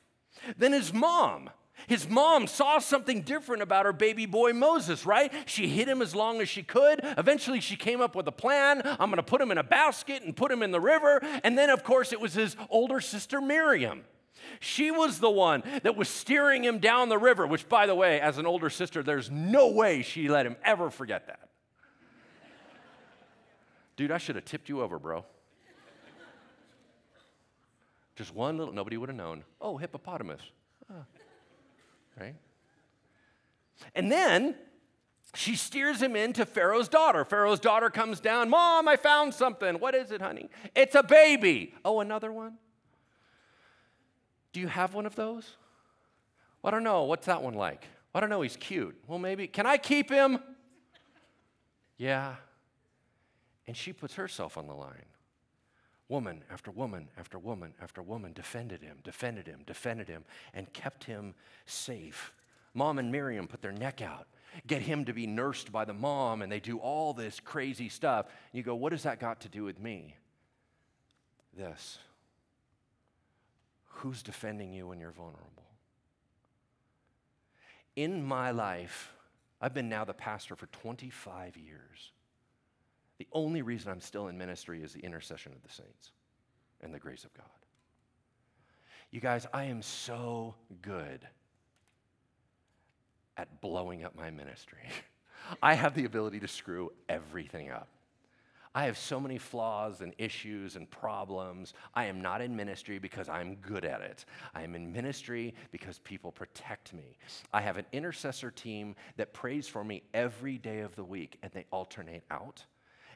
Then 0.57 0.73
his 0.73 0.93
mom, 0.93 1.51
his 1.87 2.09
mom 2.09 2.47
saw 2.47 2.79
something 2.79 3.23
different 3.23 3.63
about 3.63 3.87
her 3.87 3.93
baby 3.93 4.27
boy 4.27 4.53
Moses, 4.53 5.05
right? 5.07 5.33
She 5.47 5.69
hid 5.69 5.89
him 5.89 6.03
as 6.03 6.15
long 6.15 6.41
as 6.41 6.49
she 6.49 6.63
could. 6.63 7.01
Eventually, 7.03 7.61
she 7.61 7.77
came 7.77 8.01
up 8.01 8.15
with 8.15 8.27
a 8.27 8.33
plan. 8.33 8.83
I'm 8.85 9.11
gonna 9.11 9.23
put 9.23 9.41
him 9.41 9.51
in 9.51 9.59
a 9.59 9.63
basket 9.63 10.23
and 10.23 10.37
put 10.37 10.51
him 10.51 10.63
in 10.63 10.71
the 10.71 10.81
river. 10.81 11.21
And 11.45 11.57
then, 11.57 11.71
of 11.71 11.85
course, 11.85 12.13
it 12.13 12.21
was 12.21 12.35
his 12.35 12.57
older 12.69 13.01
sister 13.01 13.41
Miriam. 13.41 14.05
She 14.59 14.91
was 14.91 15.19
the 15.19 15.31
one 15.31 15.63
that 15.83 15.97
was 15.97 16.09
steering 16.09 16.65
him 16.65 16.79
down 16.79 17.09
the 17.09 17.19
river, 17.19 17.47
which, 17.47 17.69
by 17.69 17.87
the 17.87 17.95
way, 17.95 18.21
as 18.21 18.39
an 18.39 18.47
older 18.47 18.71
sister, 18.71 19.03
there's 19.03 19.31
no 19.31 19.69
way 19.69 20.03
she 20.03 20.29
let 20.29 20.47
him 20.47 20.57
ever 20.65 20.91
forget 20.91 21.27
that. 21.27 21.49
Dude, 23.97 24.11
I 24.11 24.19
should 24.19 24.37
have 24.37 24.47
tipped 24.47 24.69
you 24.69 24.81
over, 24.81 24.99
bro. 24.99 25.25
Just 28.21 28.35
one 28.35 28.59
little, 28.59 28.75
nobody 28.75 28.99
would 28.99 29.09
have 29.09 29.17
known. 29.17 29.45
Oh, 29.63 29.79
hippopotamus. 29.79 30.43
Oh. 30.93 31.07
Right? 32.21 32.35
And 33.95 34.13
then 34.13 34.57
she 35.35 35.57
steers 35.57 36.03
him 36.03 36.15
into 36.15 36.45
Pharaoh's 36.45 36.87
daughter. 36.87 37.25
Pharaoh's 37.25 37.61
daughter 37.61 37.89
comes 37.89 38.21
down. 38.21 38.51
Mom, 38.51 38.87
I 38.89 38.97
found 38.97 39.33
something. 39.33 39.77
What 39.77 39.95
is 39.95 40.11
it, 40.11 40.21
honey? 40.21 40.51
It's 40.75 40.95
a 40.95 41.03
baby. 41.03 41.73
Oh, 41.83 42.01
another 42.01 42.31
one? 42.31 42.59
Do 44.53 44.61
you 44.61 44.67
have 44.67 44.93
one 44.93 45.07
of 45.07 45.17
those? 45.17 45.57
Well, 46.61 46.69
I 46.69 46.71
don't 46.73 46.85
know. 46.85 47.05
What's 47.05 47.25
that 47.25 47.43
one 47.43 47.55
like? 47.55 47.87
I 48.15 48.21
don't 48.21 48.29
know. 48.29 48.43
He's 48.43 48.59
cute. 48.59 49.03
Well, 49.07 49.19
maybe. 49.19 49.47
Can 49.47 49.65
I 49.65 49.79
keep 49.79 50.11
him? 50.11 50.41
Yeah. 51.97 52.35
And 53.67 53.75
she 53.75 53.95
puts 53.95 54.17
herself 54.17 54.59
on 54.59 54.67
the 54.67 54.75
line. 54.75 55.07
Woman 56.11 56.43
after 56.51 56.73
woman 56.73 57.09
after 57.17 57.39
woman 57.39 57.73
after 57.81 58.03
woman 58.03 58.33
defended 58.33 58.83
him, 58.83 58.97
defended 59.05 59.47
him, 59.47 59.61
defended 59.65 60.09
him, 60.09 60.25
and 60.53 60.71
kept 60.73 61.05
him 61.05 61.35
safe. 61.67 62.33
Mom 62.75 62.99
and 62.99 63.13
Miriam 63.13 63.47
put 63.47 63.63
their 63.63 63.71
neck 63.71 64.03
out, 64.03 64.27
get 64.67 64.83
him 64.83 65.05
to 65.05 65.13
be 65.13 65.29
nursed 65.29 65.71
by 65.71 65.85
the 65.85 65.95
mom, 65.95 66.43
and 66.43 66.51
they 66.51 66.59
do 66.59 66.79
all 66.79 67.15
this 67.15 67.39
crazy 67.39 67.89
stuff. 67.89 68.27
You 68.53 68.65
go, 68.65 68.75
what 68.75 68.91
does 68.91 69.05
that 69.05 69.21
got 69.21 69.43
to 69.43 69.49
do 69.49 69.63
with 69.63 69.79
me? 69.79 70.17
This. 71.57 71.99
Who's 73.85 74.25
defending 74.25 74.73
you 74.73 74.89
when 74.89 74.99
you're 74.99 75.13
vulnerable? 75.13 75.47
In 77.95 78.25
my 78.25 78.51
life, 78.51 79.13
I've 79.61 79.75
been 79.75 79.89
now 79.89 80.05
the 80.05 80.13
pastor 80.13 80.57
for 80.57 80.67
25 80.67 81.57
years. 81.57 82.11
The 83.21 83.29
only 83.35 83.61
reason 83.61 83.93
I'm 83.93 84.01
still 84.01 84.29
in 84.29 84.39
ministry 84.39 84.83
is 84.83 84.95
the 84.95 85.01
intercession 85.01 85.53
of 85.53 85.63
the 85.63 85.69
saints 85.69 86.13
and 86.81 86.95
the 86.95 86.99
grace 86.99 87.25
of 87.25 87.35
God. 87.35 87.45
You 89.11 89.21
guys, 89.21 89.47
I 89.53 89.65
am 89.65 89.83
so 89.83 90.55
good 90.81 91.21
at 93.37 93.61
blowing 93.61 94.05
up 94.05 94.17
my 94.17 94.31
ministry. 94.31 94.89
I 95.63 95.75
have 95.75 95.95
the 95.95 96.07
ability 96.07 96.41
to 96.41 96.49
screw 96.49 96.93
everything 97.11 97.71
up. 97.71 97.89
I 98.75 98.87
have 98.87 98.97
so 98.97 99.21
many 99.21 99.37
flaws 99.37 100.01
and 100.01 100.15
issues 100.17 100.77
and 100.77 100.89
problems. 100.91 101.75
I 101.95 102.07
am 102.07 102.23
not 102.23 102.41
in 102.41 102.57
ministry 102.57 102.99
because 102.99 103.29
I'm 103.29 103.57
good 103.57 103.85
at 103.85 104.01
it. 104.01 104.25
I 104.55 104.63
am 104.63 104.75
in 104.75 104.95
ministry 104.95 105.53
because 105.73 105.99
people 105.99 106.33
protect 106.33 106.95
me. 106.95 107.19
I 107.53 107.61
have 107.61 107.77
an 107.77 107.85
intercessor 107.93 108.51
team 108.51 108.97
that 109.19 109.35
prays 109.35 109.69
for 109.69 109.85
me 109.85 110.05
every 110.15 110.57
day 110.57 110.81
of 110.81 110.97
the 110.97 111.05
week, 111.05 111.37
and 111.43 111.53
they 111.53 111.67
alternate 111.71 112.25
out 112.31 112.65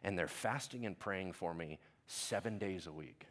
and 0.05 0.19
they're 0.19 0.29
fasting 0.29 0.87
and 0.87 0.99
praying 0.99 1.33
for 1.33 1.55
me 1.55 1.79
seven 2.07 2.59
days 2.59 2.87
a 2.87 2.93
week. 2.93 3.27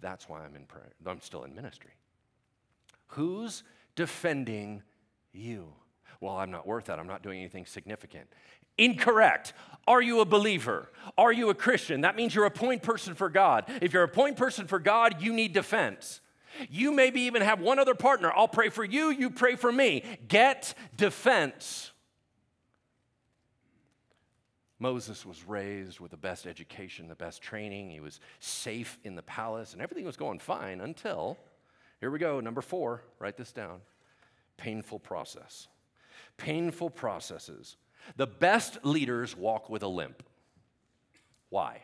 That's 0.00 0.28
why 0.28 0.44
I'm 0.44 0.54
in 0.54 0.66
prayer. 0.66 0.92
I'm 1.06 1.20
still 1.20 1.44
in 1.44 1.54
ministry. 1.54 1.90
Who's 3.08 3.62
defending 3.94 4.82
you? 5.32 5.72
Well, 6.20 6.36
I'm 6.36 6.50
not 6.50 6.66
worth 6.66 6.84
that. 6.84 6.98
I'm 6.98 7.06
not 7.06 7.22
doing 7.22 7.40
anything 7.40 7.66
significant. 7.66 8.28
Incorrect. 8.78 9.54
Are 9.86 10.00
you 10.00 10.20
a 10.20 10.24
believer? 10.24 10.90
Are 11.18 11.32
you 11.32 11.50
a 11.50 11.54
Christian? 11.54 12.02
That 12.02 12.16
means 12.16 12.34
you're 12.34 12.46
a 12.46 12.50
point 12.50 12.82
person 12.82 13.14
for 13.14 13.28
God. 13.28 13.64
If 13.80 13.92
you're 13.92 14.02
a 14.02 14.08
point 14.08 14.36
person 14.36 14.66
for 14.66 14.78
God, 14.78 15.20
you 15.20 15.32
need 15.32 15.52
defense. 15.52 16.20
You 16.68 16.92
maybe 16.92 17.22
even 17.22 17.42
have 17.42 17.60
one 17.60 17.78
other 17.78 17.94
partner. 17.94 18.32
I'll 18.34 18.48
pray 18.48 18.68
for 18.68 18.84
you, 18.84 19.10
you 19.10 19.30
pray 19.30 19.56
for 19.56 19.72
me. 19.72 20.04
Get 20.28 20.74
defense. 20.96 21.92
Moses 24.82 25.24
was 25.24 25.44
raised 25.46 26.00
with 26.00 26.10
the 26.10 26.16
best 26.16 26.44
education, 26.44 27.06
the 27.06 27.14
best 27.14 27.40
training. 27.40 27.88
He 27.88 28.00
was 28.00 28.18
safe 28.40 28.98
in 29.04 29.14
the 29.14 29.22
palace, 29.22 29.72
and 29.72 29.80
everything 29.80 30.04
was 30.04 30.16
going 30.16 30.40
fine 30.40 30.80
until, 30.80 31.38
here 32.00 32.10
we 32.10 32.18
go, 32.18 32.40
number 32.40 32.60
four, 32.60 33.04
write 33.20 33.36
this 33.36 33.52
down 33.52 33.80
painful 34.56 34.98
process. 34.98 35.68
Painful 36.36 36.90
processes. 36.90 37.76
The 38.16 38.26
best 38.26 38.84
leaders 38.84 39.36
walk 39.36 39.70
with 39.70 39.82
a 39.82 39.88
limp. 39.88 40.22
Why? 41.48 41.82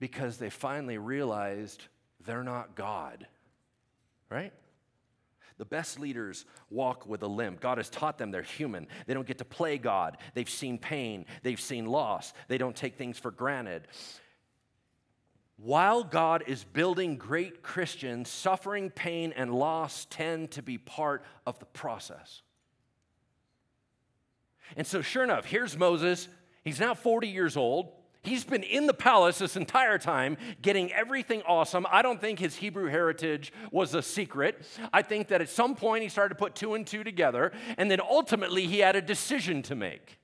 Because 0.00 0.38
they 0.38 0.50
finally 0.50 0.98
realized 0.98 1.84
they're 2.24 2.44
not 2.44 2.74
God, 2.74 3.26
right? 4.28 4.52
The 5.58 5.64
best 5.64 5.98
leaders 5.98 6.44
walk 6.70 7.06
with 7.06 7.22
a 7.22 7.26
limp. 7.26 7.60
God 7.60 7.78
has 7.78 7.90
taught 7.90 8.16
them 8.16 8.30
they're 8.30 8.42
human. 8.42 8.86
They 9.06 9.14
don't 9.14 9.26
get 9.26 9.38
to 9.38 9.44
play 9.44 9.76
God. 9.76 10.16
They've 10.34 10.48
seen 10.48 10.78
pain, 10.78 11.26
they've 11.42 11.60
seen 11.60 11.86
loss, 11.86 12.32
they 12.46 12.58
don't 12.58 12.76
take 12.76 12.96
things 12.96 13.18
for 13.18 13.30
granted. 13.30 13.88
While 15.56 16.04
God 16.04 16.44
is 16.46 16.62
building 16.62 17.16
great 17.16 17.62
Christians, 17.64 18.28
suffering, 18.28 18.90
pain, 18.90 19.32
and 19.34 19.52
loss 19.52 20.06
tend 20.08 20.52
to 20.52 20.62
be 20.62 20.78
part 20.78 21.24
of 21.46 21.58
the 21.58 21.66
process. 21.66 22.42
And 24.76 24.86
so, 24.86 25.02
sure 25.02 25.24
enough, 25.24 25.44
here's 25.46 25.76
Moses. 25.76 26.28
He's 26.62 26.78
now 26.78 26.94
40 26.94 27.26
years 27.28 27.56
old. 27.56 27.92
He's 28.28 28.44
been 28.44 28.62
in 28.62 28.86
the 28.86 28.94
palace 28.94 29.38
this 29.38 29.56
entire 29.56 29.98
time, 29.98 30.36
getting 30.62 30.92
everything 30.92 31.42
awesome. 31.46 31.86
I 31.90 32.02
don't 32.02 32.20
think 32.20 32.38
his 32.38 32.56
Hebrew 32.56 32.88
heritage 32.88 33.52
was 33.72 33.94
a 33.94 34.02
secret. 34.02 34.64
I 34.92 35.02
think 35.02 35.28
that 35.28 35.40
at 35.40 35.48
some 35.48 35.74
point 35.74 36.02
he 36.02 36.08
started 36.08 36.34
to 36.34 36.38
put 36.38 36.54
two 36.54 36.74
and 36.74 36.86
two 36.86 37.02
together, 37.02 37.52
and 37.76 37.90
then 37.90 38.00
ultimately 38.00 38.66
he 38.66 38.78
had 38.78 38.96
a 38.96 39.02
decision 39.02 39.62
to 39.62 39.74
make. 39.74 40.18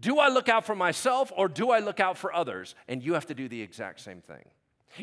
Do 0.00 0.18
I 0.18 0.28
look 0.28 0.48
out 0.48 0.64
for 0.64 0.76
myself 0.76 1.32
or 1.36 1.48
do 1.48 1.70
I 1.70 1.80
look 1.80 1.98
out 1.98 2.16
for 2.16 2.32
others? 2.32 2.74
And 2.86 3.02
you 3.02 3.14
have 3.14 3.26
to 3.26 3.34
do 3.34 3.48
the 3.48 3.60
exact 3.60 4.00
same 4.00 4.20
thing. 4.20 4.44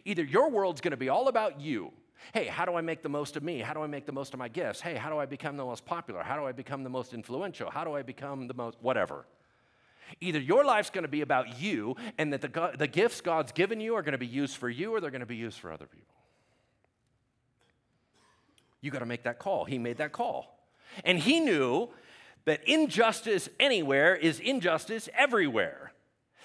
Either 0.05 0.23
your 0.23 0.49
world's 0.49 0.81
to 0.81 0.97
be 0.97 1.09
all 1.09 1.27
about 1.27 1.59
you. 1.59 1.91
Hey, 2.33 2.45
how 2.45 2.65
do 2.65 2.75
I 2.75 2.81
make 2.81 3.03
the 3.03 3.09
most 3.09 3.35
of 3.35 3.43
me? 3.43 3.59
How 3.59 3.73
do 3.73 3.81
I 3.81 3.87
make 3.87 4.05
the 4.05 4.11
most 4.11 4.33
of 4.33 4.39
my 4.39 4.47
gifts? 4.47 4.81
Hey, 4.81 4.95
how 4.95 5.09
do 5.09 5.17
I 5.17 5.25
become 5.25 5.57
the 5.57 5.65
most 5.65 5.85
popular? 5.85 6.23
How 6.23 6.37
do 6.37 6.45
I 6.45 6.53
become 6.53 6.83
the 6.83 6.89
most 6.89 7.13
influential? 7.13 7.69
How 7.69 7.83
do 7.83 7.93
I 7.93 8.03
become 8.03 8.47
the 8.47 8.53
most 8.53 8.77
whatever? 8.81 9.25
Either 10.21 10.39
your 10.39 10.63
life's 10.63 10.89
going 10.89 11.03
to 11.03 11.09
be 11.09 11.21
about 11.21 11.59
you 11.59 11.95
and 12.17 12.31
that 12.33 12.41
the, 12.41 12.71
the 12.77 12.87
gifts 12.87 13.21
God's 13.21 13.51
given 13.51 13.79
you 13.79 13.95
are 13.95 14.01
going 14.01 14.13
to 14.13 14.17
be 14.17 14.27
used 14.27 14.57
for 14.57 14.69
you 14.69 14.93
or 14.93 15.01
they're 15.01 15.11
going 15.11 15.19
to 15.19 15.25
be 15.25 15.35
used 15.35 15.59
for 15.59 15.71
other 15.71 15.87
people. 15.87 16.15
You 18.81 18.91
got 18.91 18.99
to 18.99 19.05
make 19.05 19.23
that 19.23 19.39
call. 19.39 19.65
He 19.65 19.77
made 19.77 19.97
that 19.97 20.11
call. 20.11 20.59
And 21.03 21.19
he 21.19 21.39
knew 21.39 21.89
that 22.45 22.61
injustice 22.67 23.49
anywhere 23.59 24.15
is 24.15 24.39
injustice 24.39 25.09
everywhere. 25.15 25.91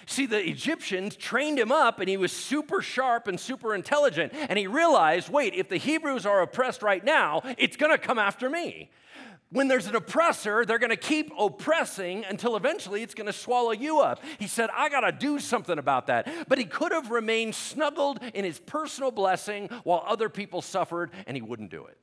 See, 0.07 0.25
the 0.25 0.43
Egyptians 0.43 1.15
trained 1.15 1.59
him 1.59 1.71
up 1.71 1.99
and 1.99 2.09
he 2.09 2.17
was 2.17 2.31
super 2.31 2.81
sharp 2.81 3.27
and 3.27 3.39
super 3.39 3.75
intelligent. 3.75 4.33
And 4.33 4.57
he 4.57 4.67
realized 4.67 5.29
wait, 5.29 5.53
if 5.53 5.69
the 5.69 5.77
Hebrews 5.77 6.25
are 6.25 6.41
oppressed 6.41 6.81
right 6.81 7.03
now, 7.03 7.41
it's 7.57 7.77
going 7.77 7.91
to 7.91 7.97
come 7.97 8.17
after 8.17 8.49
me. 8.49 8.89
When 9.51 9.67
there's 9.67 9.87
an 9.87 9.97
oppressor, 9.97 10.65
they're 10.65 10.79
going 10.79 10.91
to 10.91 10.95
keep 10.95 11.29
oppressing 11.37 12.23
until 12.23 12.55
eventually 12.55 13.03
it's 13.03 13.13
going 13.13 13.27
to 13.27 13.33
swallow 13.33 13.71
you 13.71 13.99
up. 13.99 14.21
He 14.39 14.47
said, 14.47 14.69
I 14.73 14.87
got 14.87 15.01
to 15.01 15.11
do 15.11 15.39
something 15.39 15.77
about 15.77 16.07
that. 16.07 16.47
But 16.47 16.57
he 16.57 16.63
could 16.63 16.93
have 16.93 17.11
remained 17.11 17.53
snuggled 17.53 18.19
in 18.33 18.45
his 18.45 18.59
personal 18.59 19.11
blessing 19.11 19.67
while 19.83 20.05
other 20.07 20.29
people 20.29 20.61
suffered, 20.61 21.11
and 21.27 21.35
he 21.35 21.41
wouldn't 21.41 21.69
do 21.69 21.85
it. 21.85 21.97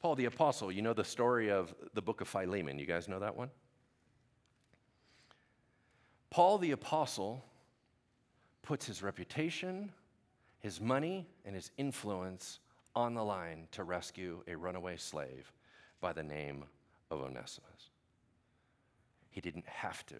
Paul 0.00 0.14
the 0.14 0.24
Apostle, 0.24 0.72
you 0.72 0.80
know 0.80 0.94
the 0.94 1.04
story 1.04 1.50
of 1.50 1.74
the 1.92 2.02
book 2.02 2.22
of 2.22 2.28
Philemon. 2.28 2.78
You 2.78 2.86
guys 2.86 3.06
know 3.06 3.18
that 3.18 3.36
one? 3.36 3.50
Paul 6.30 6.56
the 6.56 6.70
Apostle 6.70 7.44
puts 8.62 8.86
his 8.86 9.02
reputation, 9.02 9.92
his 10.58 10.80
money, 10.80 11.26
and 11.44 11.54
his 11.54 11.70
influence 11.76 12.60
on 12.94 13.12
the 13.12 13.22
line 13.22 13.68
to 13.72 13.84
rescue 13.84 14.42
a 14.48 14.56
runaway 14.56 14.96
slave 14.96 15.52
by 16.06 16.12
the 16.12 16.22
name 16.22 16.62
of 17.10 17.20
Onesimus. 17.20 17.90
He 19.28 19.40
didn't 19.40 19.66
have 19.66 20.06
to, 20.06 20.14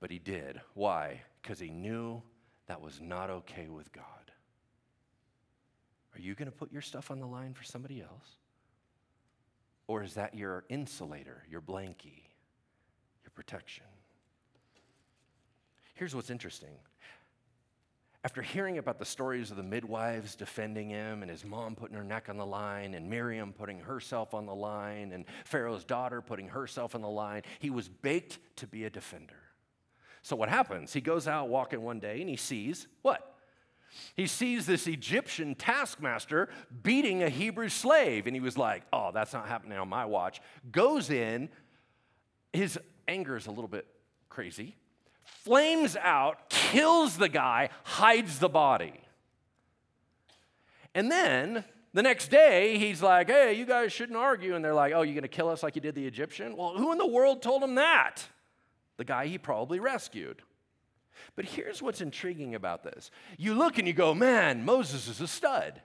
but 0.00 0.10
he 0.10 0.18
did. 0.18 0.60
Why? 0.74 1.22
Because 1.40 1.60
he 1.60 1.70
knew 1.70 2.20
that 2.66 2.80
was 2.80 3.00
not 3.00 3.30
okay 3.30 3.68
with 3.68 3.92
God. 3.92 4.32
Are 6.16 6.20
you 6.20 6.34
going 6.34 6.50
to 6.50 6.56
put 6.56 6.72
your 6.72 6.82
stuff 6.82 7.12
on 7.12 7.20
the 7.20 7.28
line 7.28 7.54
for 7.54 7.62
somebody 7.62 8.02
else? 8.02 8.28
Or 9.86 10.02
is 10.02 10.14
that 10.14 10.34
your 10.34 10.64
insulator, 10.68 11.44
your 11.48 11.60
blankie, 11.60 12.24
your 13.22 13.30
protection? 13.36 13.86
Here's 15.94 16.12
what's 16.12 16.30
interesting. 16.30 16.74
After 18.24 18.40
hearing 18.40 18.78
about 18.78 18.98
the 18.98 19.04
stories 19.04 19.50
of 19.50 19.58
the 19.58 19.62
midwives 19.62 20.34
defending 20.34 20.88
him 20.88 21.20
and 21.20 21.30
his 21.30 21.44
mom 21.44 21.76
putting 21.76 21.94
her 21.94 22.02
neck 22.02 22.30
on 22.30 22.38
the 22.38 22.46
line 22.46 22.94
and 22.94 23.10
Miriam 23.10 23.52
putting 23.52 23.78
herself 23.78 24.32
on 24.32 24.46
the 24.46 24.54
line 24.54 25.12
and 25.12 25.26
Pharaoh's 25.44 25.84
daughter 25.84 26.22
putting 26.22 26.48
herself 26.48 26.94
on 26.94 27.02
the 27.02 27.08
line, 27.08 27.42
he 27.58 27.68
was 27.68 27.86
baked 27.86 28.38
to 28.56 28.66
be 28.66 28.84
a 28.84 28.90
defender. 28.90 29.36
So 30.22 30.36
what 30.36 30.48
happens? 30.48 30.94
He 30.94 31.02
goes 31.02 31.28
out 31.28 31.50
walking 31.50 31.82
one 31.82 32.00
day 32.00 32.22
and 32.22 32.30
he 32.30 32.36
sees 32.36 32.86
what? 33.02 33.34
He 34.16 34.26
sees 34.26 34.64
this 34.64 34.86
Egyptian 34.86 35.54
taskmaster 35.54 36.48
beating 36.82 37.22
a 37.22 37.28
Hebrew 37.28 37.68
slave, 37.68 38.26
and 38.26 38.34
he 38.34 38.40
was 38.40 38.58
like, 38.58 38.82
Oh, 38.92 39.10
that's 39.12 39.32
not 39.32 39.46
happening 39.46 39.78
on 39.78 39.88
my 39.88 40.04
watch. 40.04 40.40
Goes 40.72 41.10
in, 41.10 41.48
his 42.52 42.76
anger 43.06 43.36
is 43.36 43.46
a 43.46 43.50
little 43.50 43.68
bit 43.68 43.86
crazy 44.30 44.76
flames 45.24 45.96
out, 45.96 46.48
kills 46.48 47.16
the 47.16 47.28
guy, 47.28 47.70
hides 47.84 48.38
the 48.38 48.48
body. 48.48 49.00
And 50.94 51.10
then 51.10 51.64
the 51.92 52.02
next 52.02 52.28
day, 52.28 52.78
he's 52.78 53.02
like, 53.02 53.28
hey, 53.28 53.54
you 53.54 53.66
guys 53.66 53.92
shouldn't 53.92 54.18
argue. 54.18 54.54
And 54.54 54.64
they're 54.64 54.74
like, 54.74 54.92
oh, 54.94 55.02
you're 55.02 55.14
going 55.14 55.22
to 55.22 55.28
kill 55.28 55.48
us 55.48 55.62
like 55.62 55.74
you 55.74 55.80
did 55.80 55.94
the 55.94 56.06
Egyptian? 56.06 56.56
Well, 56.56 56.74
who 56.76 56.92
in 56.92 56.98
the 56.98 57.06
world 57.06 57.42
told 57.42 57.62
him 57.62 57.76
that? 57.76 58.26
The 58.96 59.04
guy 59.04 59.26
he 59.26 59.38
probably 59.38 59.80
rescued. 59.80 60.42
But 61.36 61.44
here's 61.44 61.82
what's 61.82 62.00
intriguing 62.00 62.54
about 62.54 62.82
this 62.82 63.10
you 63.38 63.54
look 63.54 63.78
and 63.78 63.86
you 63.86 63.94
go, 63.94 64.14
man, 64.14 64.64
Moses 64.64 65.08
is 65.08 65.20
a 65.20 65.28
stud. 65.28 65.80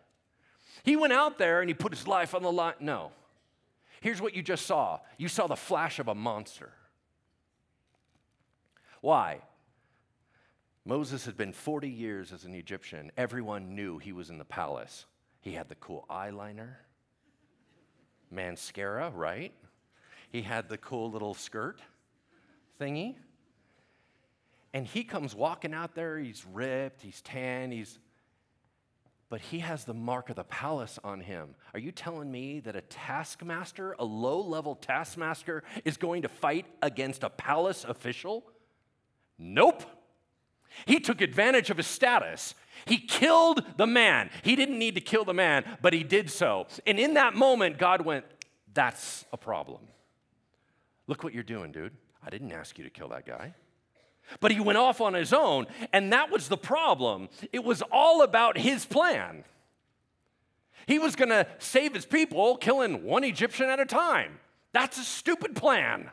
He 0.84 0.95
went 0.95 1.13
out 1.13 1.38
there 1.38 1.62
and 1.62 1.69
he 1.69 1.73
put 1.73 1.93
his 1.93 2.08
life 2.08 2.34
on 2.34 2.41
the 2.41 2.52
line. 2.52 2.75
No. 2.80 3.12
Here's 4.02 4.21
what 4.21 4.34
you 4.34 4.41
just 4.41 4.65
saw 4.65 4.99
you 5.17 5.28
saw 5.28 5.47
the 5.47 5.56
flash 5.56 5.99
of 5.99 6.08
a 6.08 6.15
monster. 6.15 6.71
Why? 9.01 9.41
Moses 10.85 11.25
had 11.25 11.38
been 11.38 11.53
40 11.53 11.89
years 11.89 12.31
as 12.31 12.45
an 12.45 12.55
Egyptian. 12.55 13.12
Everyone 13.17 13.75
knew 13.75 13.97
he 13.97 14.12
was 14.12 14.29
in 14.29 14.38
the 14.38 14.45
palace. 14.45 15.05
He 15.41 15.53
had 15.53 15.69
the 15.69 15.75
cool 15.75 16.05
eyeliner, 16.09 16.75
mascara, 18.31 19.12
right? 19.12 19.53
He 20.31 20.41
had 20.41 20.69
the 20.69 20.77
cool 20.77 21.12
little 21.12 21.33
skirt 21.33 21.79
thingy. 22.79 23.15
And 24.73 24.85
he 24.85 25.03
comes 25.03 25.33
walking 25.33 25.73
out 25.73 25.95
there. 25.95 26.17
He's 26.17 26.45
ripped, 26.45 27.01
he's 27.01 27.21
tan, 27.21 27.71
he's 27.71 27.99
but 29.29 29.41
he 29.41 29.59
has 29.59 29.85
the 29.85 29.93
mark 29.93 30.31
of 30.31 30.35
the 30.35 30.43
palace 30.43 30.97
on 31.03 31.21
him. 31.21 31.53
Are 31.75 31.79
you 31.79 31.91
telling 31.91 32.31
me 32.31 32.62
that 32.62 32.75
a 32.75 32.81
taskmaster, 32.81 33.95
a 33.99 34.03
low 34.03 34.41
level 34.41 34.73
taskmaster, 34.73 35.63
is 35.85 35.97
going 35.97 36.23
to 36.23 36.27
fight 36.27 36.65
against 36.81 37.23
a 37.23 37.29
palace 37.29 37.85
official? 37.88 38.43
Nope. 39.39 39.84
He 40.86 40.99
took 40.99 41.21
advantage 41.21 41.69
of 41.69 41.78
his 41.78 41.88
status. 41.88 42.54
He 42.86 42.97
killed 42.97 43.63
the 43.78 43.88
man. 43.88 44.30
He 44.43 44.56
didn't 44.56 44.78
need 44.78 44.95
to 44.95 45.02
kill 45.02 45.23
the 45.23 45.34
man, 45.34 45.65
but 45.82 45.93
he 45.93 46.04
did 46.04 46.30
so. 46.30 46.67
And 46.86 46.99
in 46.99 47.15
that 47.15 47.36
moment, 47.36 47.78
God 47.78 48.02
went, 48.02 48.25
That's 48.73 49.25
a 49.34 49.38
problem. 49.38 49.82
Look 51.08 51.23
what 51.23 51.34
you're 51.34 51.43
doing, 51.43 51.71
dude. 51.71 51.93
I 52.23 52.30
didn't 52.30 52.52
ask 52.52 52.78
you 52.78 52.84
to 52.84 52.89
kill 52.89 53.08
that 53.10 53.25
guy. 53.25 53.56
But 54.39 54.52
he 54.52 54.60
went 54.60 54.78
off 54.78 55.02
on 55.02 55.15
his 55.15 55.34
own, 55.34 55.65
and 55.91 56.13
that 56.13 56.30
was 56.30 56.49
the 56.49 56.58
problem. 56.58 57.30
It 57.52 57.63
was 57.63 57.82
all 57.91 58.21
about 58.21 58.58
his 58.58 58.86
plan. 58.86 59.43
He 60.86 60.99
was 60.99 61.15
gonna 61.15 61.47
save 61.58 61.93
his 61.93 62.06
people, 62.06 62.58
killing 62.58 63.04
one 63.04 63.23
Egyptian 63.23 63.69
at 63.69 63.80
a 63.80 63.86
time. 63.86 64.39
That's 64.71 64.97
a 64.99 65.04
stupid 65.04 65.56
plan. 65.56 66.12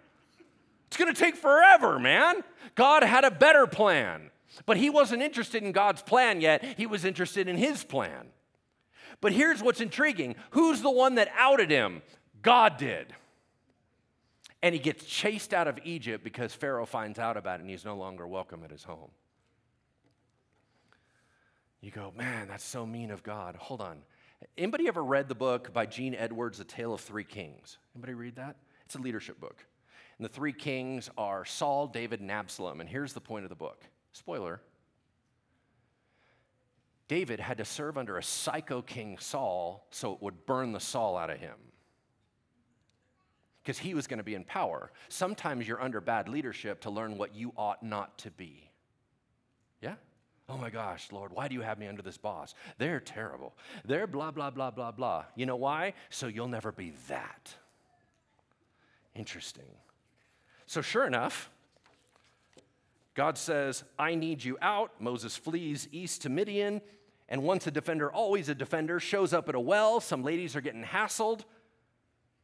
It's 0.97 1.05
going 1.05 1.15
to 1.15 1.21
take 1.21 1.37
forever, 1.37 1.99
man. 1.99 2.37
God 2.75 3.03
had 3.03 3.25
a 3.25 3.31
better 3.31 3.67
plan. 3.67 4.31
But 4.65 4.79
he 4.79 4.89
wasn't 4.89 5.21
interested 5.21 5.63
in 5.63 5.73
God's 5.73 6.01
plan 6.01 6.41
yet, 6.41 6.65
he 6.79 6.87
was 6.87 7.05
interested 7.05 7.49
in 7.49 7.59
his 7.59 7.85
plan. 7.85 8.29
But 9.21 9.33
here's 9.33 9.63
what's 9.63 9.83
intriguing 9.83 10.37
who's 10.53 10.81
the 10.81 10.91
one 10.91 11.17
that 11.17 11.29
outed 11.37 11.71
him? 11.71 12.01
God 12.41 12.79
did. 12.79 13.13
And 14.63 14.75
he 14.75 14.81
gets 14.81 15.05
chased 15.05 15.53
out 15.53 15.69
of 15.69 15.79
Egypt 15.85 16.25
because 16.25 16.55
Pharaoh 16.55 16.87
finds 16.87 17.19
out 17.19 17.37
about 17.37 17.61
it 17.61 17.65
and 17.65 17.71
he's 17.71 17.85
no 17.85 17.97
longer 17.97 18.27
welcome 18.27 18.65
at 18.65 18.71
his 18.71 18.85
home. 18.85 19.11
You 21.83 21.91
go, 21.91 22.11
man, 22.17 22.49
that's 22.49 22.65
so 22.65 22.87
mean 22.87 23.11
of 23.11 23.23
God. 23.23 23.57
Hold 23.57 23.83
on. 23.83 23.99
Anybody 24.57 24.89
ever 24.89 25.05
read 25.05 25.29
the 25.29 25.35
book 25.35 25.75
by 25.75 25.85
Gene 25.85 26.15
Edwards, 26.15 26.57
The 26.57 26.65
Tale 26.65 26.95
of 26.95 27.03
Three 27.03 27.25
Kings? 27.25 27.77
Anybody 27.95 28.15
read 28.15 28.37
that? 28.37 28.57
It's 28.87 28.95
a 28.95 28.99
leadership 28.99 29.39
book. 29.39 29.67
And 30.19 30.25
the 30.25 30.33
three 30.33 30.53
kings 30.53 31.11
are 31.19 31.45
Saul, 31.45 31.87
David, 31.87 32.21
and 32.21 32.31
Absalom. 32.31 32.81
And 32.81 32.89
here's 32.89 33.13
the 33.13 33.21
point 33.21 33.45
of 33.45 33.51
the 33.51 33.57
book 33.57 33.85
spoiler 34.13 34.61
David 37.09 37.39
had 37.39 37.59
to 37.59 37.65
serve 37.65 37.99
under 37.99 38.17
a 38.19 38.23
psycho 38.23 38.83
king 38.83 39.19
Saul 39.19 39.87
so 39.91 40.13
it 40.13 40.23
would 40.23 40.47
burn 40.47 40.73
the 40.73 40.81
Saul 40.81 41.17
out 41.17 41.31
of 41.31 41.39
him. 41.39 41.55
Because 43.63 43.79
he 43.79 43.95
was 43.95 44.07
going 44.07 44.19
to 44.19 44.25
be 44.25 44.35
in 44.35 44.45
power. 44.45 44.91
Sometimes 45.09 45.67
you're 45.67 45.83
under 45.83 46.01
bad 46.01 46.29
leadership 46.29 46.81
to 46.83 46.91
learn 46.91 47.19
what 47.19 47.35
you 47.35 47.53
ought 47.57 47.83
not 47.83 48.17
to 48.19 48.31
be. 48.31 48.71
Yeah? 49.81 49.95
Oh 50.49 50.57
my 50.57 50.71
gosh, 50.71 51.11
Lord, 51.11 51.33
why 51.33 51.49
do 51.49 51.55
you 51.55 51.63
have 51.63 51.79
me 51.79 51.89
under 51.89 52.03
this 52.03 52.17
boss? 52.17 52.55
They're 52.79 53.01
terrible. 53.01 53.55
They're 53.85 54.07
blah, 54.07 54.31
blah, 54.31 54.51
blah, 54.51 54.71
blah, 54.71 54.93
blah. 54.93 55.25
You 55.35 55.47
know 55.47 55.57
why? 55.57 55.95
So 56.11 56.29
you'll 56.29 56.49
never 56.49 56.71
be 56.71 56.93
that. 57.09 57.53
Interesting. 59.17 59.65
So, 60.67 60.83
sure 60.83 61.07
enough, 61.07 61.51
God 63.15 63.39
says, 63.39 63.85
I 63.99 64.15
need 64.15 64.45
you 64.45 64.59
out. 64.61 64.93
Moses 65.01 65.37
flees 65.37 65.89
east 65.91 66.23
to 66.23 66.29
Midian. 66.29 66.81
And 67.29 67.43
once 67.43 67.67
a 67.67 67.71
defender, 67.71 68.11
always 68.11 68.49
a 68.49 68.55
defender, 68.55 69.01
shows 69.01 69.33
up 69.33 69.49
at 69.49 69.55
a 69.55 69.61
well. 69.61 70.01
Some 70.01 70.23
ladies 70.23 70.55
are 70.55 70.61
getting 70.61 70.85
hassled. 70.85 71.41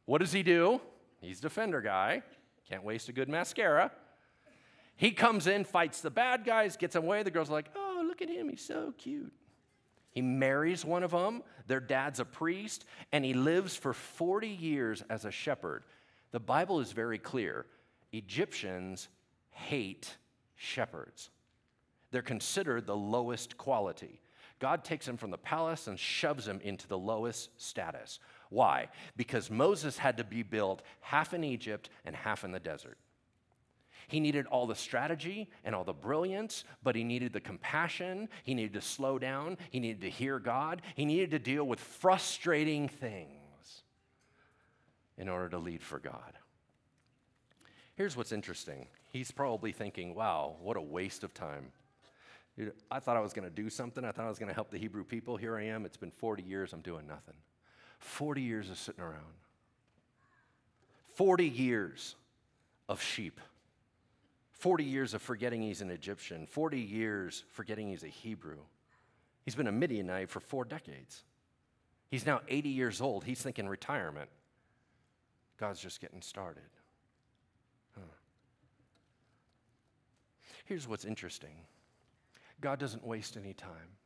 What 0.05 0.19
does 0.19 0.33
he 0.33 0.43
do? 0.43 0.81
He's 1.21 1.39
defender 1.39 1.79
guy. 1.79 2.23
Can't 2.67 2.83
waste 2.83 3.07
a 3.07 3.13
good 3.13 3.29
mascara. 3.29 3.91
He 4.95 5.11
comes 5.11 5.47
in, 5.47 5.63
fights 5.63 6.01
the 6.01 6.11
bad 6.11 6.43
guys, 6.43 6.75
gets 6.77 6.95
away. 6.95 7.23
The 7.23 7.31
girl's 7.31 7.49
are 7.49 7.53
like, 7.53 7.69
oh, 7.75 8.03
look 8.05 8.21
at 8.21 8.29
him. 8.29 8.49
He's 8.49 8.65
so 8.65 8.93
cute. 8.97 9.33
He 10.11 10.21
marries 10.21 10.85
one 10.85 11.03
of 11.03 11.11
them. 11.11 11.43
Their 11.67 11.79
dad's 11.79 12.19
a 12.19 12.25
priest, 12.25 12.85
and 13.11 13.25
he 13.25 13.33
lives 13.33 13.75
for 13.75 13.93
40 13.93 14.47
years 14.47 15.03
as 15.09 15.25
a 15.25 15.31
shepherd. 15.31 15.83
The 16.31 16.39
Bible 16.39 16.79
is 16.79 16.91
very 16.91 17.17
clear. 17.17 17.65
Egyptians 18.13 19.09
hate 19.49 20.15
shepherds. 20.55 21.29
They're 22.11 22.21
considered 22.21 22.85
the 22.85 22.95
lowest 22.95 23.57
quality. 23.57 24.21
God 24.59 24.85
takes 24.85 25.05
them 25.05 25.17
from 25.17 25.31
the 25.31 25.37
palace 25.37 25.87
and 25.87 25.99
shoves 25.99 26.45
them 26.45 26.61
into 26.63 26.87
the 26.87 26.97
lowest 26.97 27.49
status. 27.61 28.19
Why? 28.49 28.87
Because 29.17 29.51
Moses 29.51 29.97
had 29.97 30.17
to 30.17 30.23
be 30.23 30.43
built 30.43 30.83
half 31.01 31.33
in 31.33 31.43
Egypt 31.43 31.89
and 32.05 32.15
half 32.15 32.43
in 32.43 32.51
the 32.51 32.59
desert. 32.59 32.97
He 34.07 34.19
needed 34.19 34.45
all 34.45 34.67
the 34.67 34.75
strategy 34.75 35.49
and 35.63 35.73
all 35.73 35.83
the 35.83 35.91
brilliance, 35.91 36.65
but 36.83 36.95
he 36.95 37.03
needed 37.03 37.33
the 37.33 37.39
compassion. 37.39 38.29
He 38.43 38.53
needed 38.53 38.73
to 38.73 38.81
slow 38.81 39.17
down. 39.17 39.57
He 39.71 39.79
needed 39.79 40.01
to 40.01 40.09
hear 40.09 40.39
God. 40.39 40.81
He 40.95 41.05
needed 41.05 41.31
to 41.31 41.39
deal 41.39 41.63
with 41.65 41.79
frustrating 41.79 42.87
things 42.87 43.83
in 45.17 45.29
order 45.29 45.49
to 45.49 45.57
lead 45.57 45.81
for 45.81 45.99
God. 45.99 46.33
Here's 47.95 48.17
what's 48.17 48.31
interesting. 48.31 48.87
He's 49.11 49.31
probably 49.31 49.71
thinking, 49.71 50.15
wow, 50.15 50.55
what 50.61 50.77
a 50.77 50.81
waste 50.81 51.23
of 51.23 51.33
time. 51.33 51.71
I 52.91 52.99
thought 52.99 53.17
I 53.17 53.19
was 53.19 53.33
going 53.33 53.47
to 53.47 53.53
do 53.53 53.69
something. 53.69 54.03
I 54.03 54.11
thought 54.11 54.25
I 54.25 54.29
was 54.29 54.39
going 54.39 54.49
to 54.49 54.55
help 54.55 54.71
the 54.71 54.77
Hebrew 54.77 55.03
people. 55.03 55.37
Here 55.37 55.57
I 55.57 55.63
am. 55.65 55.85
It's 55.85 55.97
been 55.97 56.11
40 56.11 56.43
years. 56.43 56.73
I'm 56.73 56.81
doing 56.81 57.07
nothing. 57.07 57.35
40 57.99 58.41
years 58.41 58.69
of 58.69 58.77
sitting 58.77 59.03
around. 59.03 59.21
40 61.15 61.47
years 61.47 62.15
of 62.89 63.01
sheep. 63.01 63.39
40 64.51 64.83
years 64.83 65.13
of 65.13 65.21
forgetting 65.21 65.61
he's 65.61 65.81
an 65.81 65.89
Egyptian. 65.89 66.45
40 66.45 66.79
years 66.79 67.43
forgetting 67.51 67.89
he's 67.89 68.03
a 68.03 68.07
Hebrew. 68.07 68.59
He's 69.45 69.55
been 69.55 69.67
a 69.67 69.71
Midianite 69.71 70.29
for 70.29 70.39
four 70.39 70.63
decades. 70.63 71.23
He's 72.09 72.25
now 72.25 72.41
80 72.47 72.69
years 72.69 73.01
old. 73.01 73.23
He's 73.23 73.41
thinking 73.41 73.67
retirement. 73.67 74.29
God's 75.59 75.79
just 75.79 75.99
getting 75.99 76.21
started. 76.21 76.63
Here's 80.65 80.87
what's 80.87 81.05
interesting 81.05 81.55
God 82.61 82.79
doesn't 82.79 83.05
waste 83.05 83.37
any 83.37 83.53
time. 83.53 83.97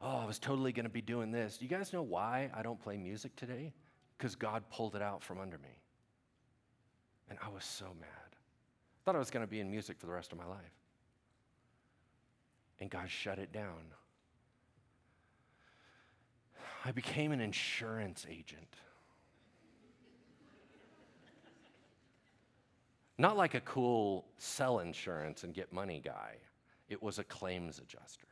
Oh, 0.00 0.18
I 0.18 0.24
was 0.26 0.38
totally 0.38 0.72
going 0.72 0.84
to 0.84 0.90
be 0.90 1.00
doing 1.00 1.30
this. 1.30 1.56
Do 1.58 1.64
you 1.64 1.70
guys 1.70 1.92
know 1.92 2.02
why 2.02 2.50
I 2.54 2.62
don't 2.62 2.80
play 2.80 2.96
music 2.96 3.34
today? 3.36 3.72
Because 4.16 4.34
God 4.34 4.64
pulled 4.70 4.94
it 4.94 5.02
out 5.02 5.22
from 5.22 5.40
under 5.40 5.58
me. 5.58 5.80
And 7.28 7.38
I 7.44 7.48
was 7.48 7.64
so 7.64 7.86
mad. 7.98 8.36
Thought 9.04 9.16
I 9.16 9.18
was 9.18 9.30
going 9.30 9.44
to 9.44 9.50
be 9.50 9.60
in 9.60 9.70
music 9.70 9.98
for 9.98 10.06
the 10.06 10.12
rest 10.12 10.32
of 10.32 10.38
my 10.38 10.46
life. 10.46 10.72
And 12.78 12.90
God 12.90 13.10
shut 13.10 13.38
it 13.38 13.52
down. 13.52 13.92
I 16.84 16.92
became 16.92 17.32
an 17.32 17.40
insurance 17.40 18.26
agent. 18.30 18.76
Not 23.18 23.36
like 23.36 23.54
a 23.54 23.60
cool 23.60 24.26
sell 24.36 24.80
insurance 24.80 25.44
and 25.44 25.54
get 25.54 25.72
money 25.72 26.00
guy, 26.04 26.34
it 26.88 27.02
was 27.02 27.18
a 27.18 27.24
claims 27.24 27.78
adjuster. 27.78 28.26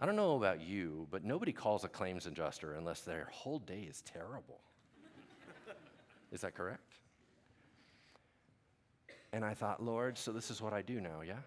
I 0.00 0.06
don't 0.06 0.16
know 0.16 0.36
about 0.36 0.60
you, 0.60 1.06
but 1.10 1.24
nobody 1.24 1.52
calls 1.52 1.84
a 1.84 1.88
claims 1.88 2.26
adjuster 2.26 2.74
unless 2.74 3.00
their 3.00 3.28
whole 3.32 3.58
day 3.58 3.86
is 3.88 4.02
terrible. 4.02 4.60
is 6.32 6.40
that 6.42 6.54
correct? 6.54 6.94
And 9.32 9.44
I 9.44 9.54
thought, 9.54 9.82
Lord, 9.82 10.16
so 10.16 10.32
this 10.32 10.50
is 10.50 10.60
what 10.60 10.72
I 10.72 10.82
do 10.82 11.00
now, 11.00 11.22
yeah? 11.26 11.38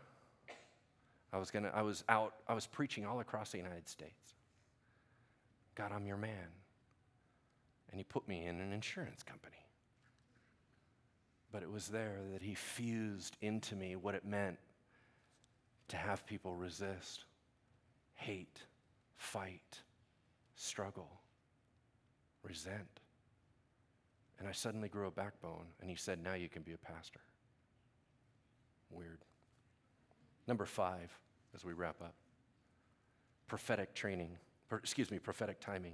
I 1.31 1.37
was 1.37 1.51
gonna, 1.51 1.71
I 1.73 1.81
was 1.81 2.03
out, 2.09 2.33
I 2.47 2.53
was 2.53 2.65
preaching 2.67 3.05
all 3.05 3.19
across 3.19 3.51
the 3.51 3.57
United 3.57 3.87
States. 3.87 4.35
God, 5.75 5.91
I'm 5.93 6.05
your 6.05 6.17
man. 6.17 6.49
And 7.91 7.99
he 7.99 8.03
put 8.03 8.27
me 8.27 8.45
in 8.45 8.59
an 8.59 8.73
insurance 8.73 9.23
company. 9.23 9.66
But 11.51 11.63
it 11.63 11.71
was 11.71 11.87
there 11.87 12.19
that 12.33 12.41
he 12.41 12.55
fused 12.55 13.37
into 13.41 13.75
me 13.75 13.95
what 13.95 14.15
it 14.15 14.25
meant 14.25 14.57
to 15.87 15.97
have 15.97 16.25
people 16.25 16.55
resist, 16.55 17.23
hate, 18.15 18.61
fight, 19.15 19.81
struggle, 20.55 21.21
resent. 22.43 22.99
And 24.39 24.47
I 24.47 24.51
suddenly 24.51 24.89
grew 24.89 25.07
a 25.07 25.11
backbone, 25.11 25.65
and 25.81 25.89
he 25.89 25.95
said, 25.95 26.21
Now 26.21 26.33
you 26.33 26.49
can 26.49 26.61
be 26.61 26.73
a 26.73 26.77
pastor. 26.77 27.21
Weird. 28.91 29.19
Number 30.47 30.65
five, 30.65 31.17
as 31.55 31.65
we 31.65 31.73
wrap 31.73 32.01
up 32.01 32.13
prophetic 33.47 33.93
training, 33.93 34.37
excuse 34.71 35.09
me, 35.09 35.19
prophetic 35.19 35.59
timing. 35.59 35.93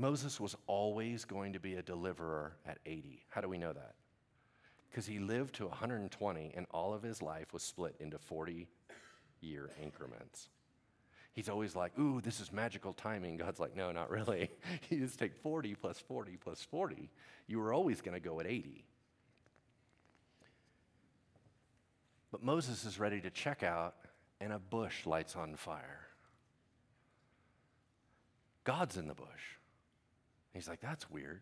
Moses 0.00 0.40
was 0.40 0.56
always 0.66 1.26
going 1.26 1.52
to 1.52 1.60
be 1.60 1.74
a 1.74 1.82
deliverer 1.82 2.56
at 2.64 2.78
80. 2.86 3.22
How 3.28 3.42
do 3.42 3.50
we 3.50 3.58
know 3.58 3.74
that? 3.74 3.94
Because 4.88 5.04
he 5.04 5.18
lived 5.18 5.56
to 5.56 5.66
120 5.66 6.52
and 6.56 6.66
all 6.70 6.94
of 6.94 7.02
his 7.02 7.20
life 7.20 7.52
was 7.52 7.62
split 7.62 7.96
into 8.00 8.18
40 8.18 8.66
year 9.42 9.70
increments. 9.80 10.48
He's 11.34 11.50
always 11.50 11.76
like, 11.76 11.96
ooh, 11.98 12.22
this 12.22 12.40
is 12.40 12.50
magical 12.50 12.94
timing. 12.94 13.36
God's 13.36 13.60
like, 13.60 13.76
no, 13.76 13.92
not 13.92 14.10
really. 14.10 14.50
you 14.88 15.00
just 15.00 15.18
take 15.18 15.36
40 15.36 15.74
plus 15.74 15.98
40 15.98 16.38
plus 16.38 16.62
40. 16.62 17.10
You 17.46 17.58
were 17.58 17.74
always 17.74 18.00
going 18.00 18.14
to 18.14 18.26
go 18.26 18.40
at 18.40 18.46
80. 18.46 18.86
But 22.32 22.42
Moses 22.42 22.86
is 22.86 22.98
ready 22.98 23.20
to 23.20 23.30
check 23.30 23.62
out, 23.62 23.96
and 24.40 24.52
a 24.52 24.58
bush 24.58 25.04
lights 25.04 25.36
on 25.36 25.56
fire. 25.56 26.06
God's 28.64 28.96
in 28.96 29.06
the 29.06 29.14
bush. 29.14 29.59
He's 30.52 30.68
like, 30.68 30.80
that's 30.80 31.10
weird. 31.10 31.40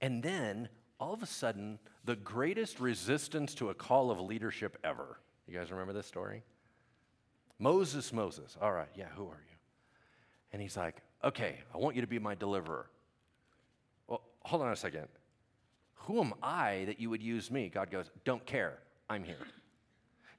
And 0.00 0.22
then 0.22 0.68
all 1.00 1.12
of 1.12 1.22
a 1.22 1.26
sudden, 1.26 1.78
the 2.04 2.16
greatest 2.16 2.80
resistance 2.80 3.54
to 3.56 3.70
a 3.70 3.74
call 3.74 4.10
of 4.10 4.20
leadership 4.20 4.78
ever. 4.84 5.18
You 5.46 5.58
guys 5.58 5.70
remember 5.70 5.92
this 5.92 6.06
story? 6.06 6.42
Moses, 7.58 8.12
Moses. 8.12 8.56
All 8.60 8.72
right, 8.72 8.88
yeah, 8.94 9.08
who 9.16 9.24
are 9.24 9.42
you? 9.48 9.56
And 10.52 10.62
he's 10.62 10.76
like, 10.76 10.96
okay, 11.22 11.58
I 11.74 11.78
want 11.78 11.96
you 11.96 12.02
to 12.02 12.08
be 12.08 12.18
my 12.18 12.34
deliverer. 12.34 12.86
Well, 14.06 14.22
hold 14.42 14.62
on 14.62 14.72
a 14.72 14.76
second. 14.76 15.08
Who 15.94 16.20
am 16.20 16.34
I 16.42 16.84
that 16.86 17.00
you 17.00 17.10
would 17.10 17.22
use 17.22 17.50
me? 17.50 17.68
God 17.68 17.90
goes, 17.90 18.10
don't 18.24 18.44
care. 18.44 18.78
I'm 19.08 19.24
here. 19.24 19.38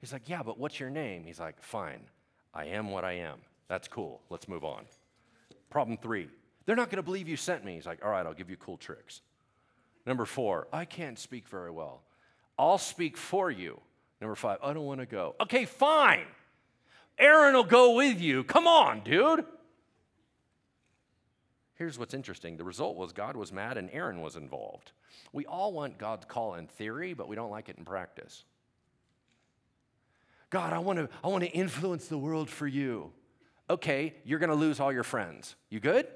He's 0.00 0.12
like, 0.12 0.28
yeah, 0.28 0.42
but 0.42 0.58
what's 0.58 0.78
your 0.78 0.90
name? 0.90 1.24
He's 1.24 1.40
like, 1.40 1.60
fine. 1.62 2.00
I 2.54 2.66
am 2.66 2.90
what 2.90 3.04
I 3.04 3.12
am. 3.12 3.38
That's 3.68 3.88
cool. 3.88 4.22
Let's 4.30 4.48
move 4.48 4.64
on. 4.64 4.84
Problem 5.70 5.98
three, 5.98 6.28
they're 6.66 6.76
not 6.76 6.90
going 6.90 6.96
to 6.96 7.02
believe 7.02 7.28
you 7.28 7.36
sent 7.36 7.64
me. 7.64 7.74
He's 7.74 7.86
like, 7.86 8.04
all 8.04 8.10
right, 8.10 8.26
I'll 8.26 8.34
give 8.34 8.50
you 8.50 8.56
cool 8.56 8.76
tricks. 8.76 9.22
Number 10.04 10.24
four, 10.24 10.68
I 10.72 10.84
can't 10.84 11.18
speak 11.18 11.48
very 11.48 11.70
well. 11.70 12.02
I'll 12.58 12.78
speak 12.78 13.16
for 13.16 13.50
you. 13.50 13.80
Number 14.20 14.34
five, 14.34 14.58
I 14.62 14.72
don't 14.72 14.84
want 14.84 15.00
to 15.00 15.06
go. 15.06 15.34
Okay, 15.40 15.64
fine. 15.64 16.26
Aaron 17.18 17.54
will 17.54 17.64
go 17.64 17.94
with 17.94 18.20
you. 18.20 18.44
Come 18.44 18.66
on, 18.66 19.00
dude. 19.00 19.44
Here's 21.74 21.98
what's 21.98 22.14
interesting 22.14 22.56
the 22.56 22.64
result 22.64 22.96
was 22.96 23.12
God 23.12 23.36
was 23.36 23.52
mad 23.52 23.76
and 23.76 23.90
Aaron 23.92 24.20
was 24.20 24.36
involved. 24.36 24.92
We 25.32 25.44
all 25.46 25.72
want 25.72 25.98
God's 25.98 26.24
call 26.24 26.54
in 26.54 26.66
theory, 26.66 27.14
but 27.14 27.28
we 27.28 27.36
don't 27.36 27.50
like 27.50 27.68
it 27.68 27.76
in 27.76 27.84
practice. 27.84 28.44
God, 30.48 30.72
I 30.72 30.78
want 30.78 30.98
to 30.98 31.08
I 31.22 31.28
want 31.28 31.44
to 31.44 31.50
influence 31.50 32.06
the 32.06 32.18
world 32.18 32.48
for 32.48 32.66
you. 32.66 33.12
Okay, 33.68 34.14
you're 34.24 34.38
going 34.38 34.50
to 34.50 34.56
lose 34.56 34.80
all 34.80 34.92
your 34.92 35.02
friends. 35.02 35.56
You 35.68 35.80
good? 35.80 36.06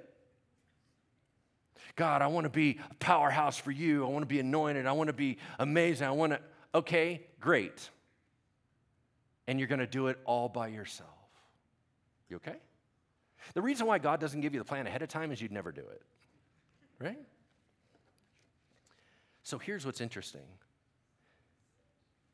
God, 1.97 2.23
I 2.23 2.27
want 2.29 2.45
to 2.45 2.51
be 2.51 2.79
a 2.91 2.95
powerhouse 2.95 3.59
for 3.59 3.71
you. 3.71 4.05
I 4.05 4.09
want 4.09 4.23
to 4.23 4.27
be 4.27 4.41
anointed. 4.41 4.87
I 4.87 4.93
want 4.93 5.09
to 5.09 5.15
be 5.15 5.39
amazing. 5.59 6.07
I 6.07 6.13
want 6.13 6.33
to, 6.33 6.41
okay, 6.75 7.27
great. 7.41 7.91
And 9.47 9.59
you're 9.59 9.69
going 9.69 9.81
to 9.81 9.87
do 9.87 10.09
it 10.09 10.19
all 10.25 10.49
by 10.49 10.69
yourself. 10.69 11.09
You 12.29 12.37
okay? 12.37 12.57
The 13.55 13.63
reason 13.63 13.87
why 13.87 13.99
God 13.99 14.21
doesn't 14.21 14.41
give 14.41 14.55
you 14.55 14.61
the 14.61 14.65
plan 14.65 14.87
ahead 14.87 15.03
of 15.03 15.09
time 15.09 15.33
is 15.33 15.41
you'd 15.41 15.53
never 15.53 15.73
do 15.73 15.81
it, 15.81 16.03
right? 17.01 17.19
So 19.43 19.59
here's 19.59 19.85
what's 19.85 20.01
interesting. 20.01 20.43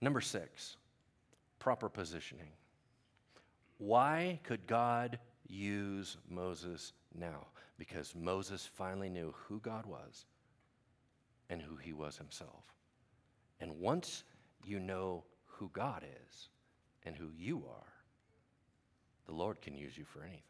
Number 0.01 0.21
six, 0.21 0.77
proper 1.59 1.89
positioning. 1.89 2.51
Why 3.79 4.41
could 4.43 4.67
God 4.67 5.19
use 5.49 6.17
Moses 6.29 6.93
now? 7.19 7.47
because 7.79 8.15
Moses 8.15 8.69
finally 8.75 9.09
knew 9.09 9.35
who 9.49 9.61
God 9.61 9.87
was 9.87 10.25
and 11.51 11.61
who 11.61 11.77
he 11.77 11.93
was 11.93 12.17
himself. 12.17 12.65
And 13.61 13.81
once 13.81 14.25
you 14.65 14.81
know 14.81 15.25
who 15.47 15.71
God 15.73 16.03
is 16.03 16.49
and 17.05 17.15
who 17.15 17.29
you 17.37 17.63
are, 17.69 17.93
the 19.27 19.33
Lord 19.33 19.61
can 19.61 19.77
use 19.77 19.97
you 19.97 20.05
for 20.05 20.23
anything. 20.23 20.43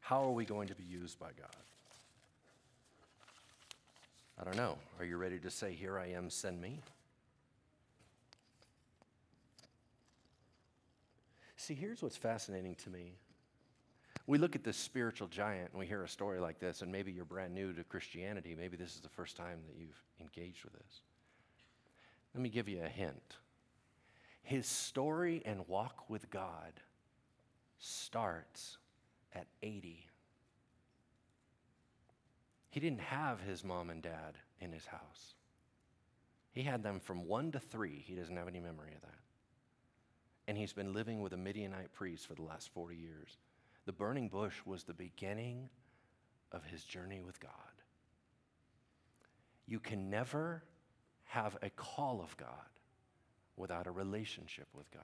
How 0.00 0.22
are 0.22 0.32
we 0.32 0.44
going 0.44 0.68
to 0.68 0.74
be 0.74 0.84
used 0.84 1.18
by 1.18 1.28
God? 1.38 1.56
I 4.40 4.44
don't 4.44 4.56
know. 4.56 4.78
Are 4.98 5.04
you 5.04 5.16
ready 5.16 5.38
to 5.40 5.50
say, 5.50 5.74
Here 5.74 5.98
I 5.98 6.08
am, 6.08 6.30
send 6.30 6.60
me? 6.60 6.80
See, 11.68 11.74
here's 11.74 12.02
what's 12.02 12.16
fascinating 12.16 12.76
to 12.76 12.88
me. 12.88 13.18
We 14.26 14.38
look 14.38 14.56
at 14.56 14.64
this 14.64 14.78
spiritual 14.78 15.28
giant 15.28 15.68
and 15.72 15.78
we 15.78 15.84
hear 15.84 16.02
a 16.02 16.08
story 16.08 16.40
like 16.40 16.58
this, 16.58 16.80
and 16.80 16.90
maybe 16.90 17.12
you're 17.12 17.26
brand 17.26 17.54
new 17.54 17.74
to 17.74 17.84
Christianity. 17.84 18.56
Maybe 18.58 18.78
this 18.78 18.94
is 18.94 19.02
the 19.02 19.10
first 19.10 19.36
time 19.36 19.58
that 19.66 19.78
you've 19.78 20.02
engaged 20.18 20.64
with 20.64 20.72
this. 20.72 21.02
Let 22.34 22.42
me 22.42 22.48
give 22.48 22.70
you 22.70 22.80
a 22.82 22.88
hint. 22.88 23.36
His 24.40 24.66
story 24.66 25.42
and 25.44 25.68
walk 25.68 26.08
with 26.08 26.30
God 26.30 26.72
starts 27.78 28.78
at 29.34 29.46
80. 29.62 30.06
He 32.70 32.80
didn't 32.80 33.02
have 33.02 33.42
his 33.42 33.62
mom 33.62 33.90
and 33.90 34.00
dad 34.00 34.38
in 34.58 34.72
his 34.72 34.86
house. 34.86 35.34
He 36.50 36.62
had 36.62 36.82
them 36.82 36.98
from 36.98 37.26
one 37.26 37.52
to 37.52 37.60
three. 37.60 38.02
He 38.06 38.14
doesn't 38.14 38.38
have 38.38 38.48
any 38.48 38.60
memory 38.60 38.94
of 38.94 39.02
that. 39.02 39.27
And 40.48 40.56
he's 40.56 40.72
been 40.72 40.94
living 40.94 41.20
with 41.20 41.34
a 41.34 41.36
Midianite 41.36 41.92
priest 41.92 42.26
for 42.26 42.34
the 42.34 42.42
last 42.42 42.70
40 42.70 42.96
years. 42.96 43.36
The 43.84 43.92
burning 43.92 44.28
bush 44.28 44.54
was 44.64 44.82
the 44.82 44.94
beginning 44.94 45.68
of 46.52 46.64
his 46.64 46.82
journey 46.84 47.20
with 47.20 47.38
God. 47.38 47.52
You 49.66 49.78
can 49.78 50.08
never 50.08 50.64
have 51.24 51.58
a 51.60 51.68
call 51.68 52.22
of 52.22 52.34
God 52.38 52.48
without 53.56 53.86
a 53.86 53.90
relationship 53.90 54.66
with 54.74 54.90
God. 54.90 55.02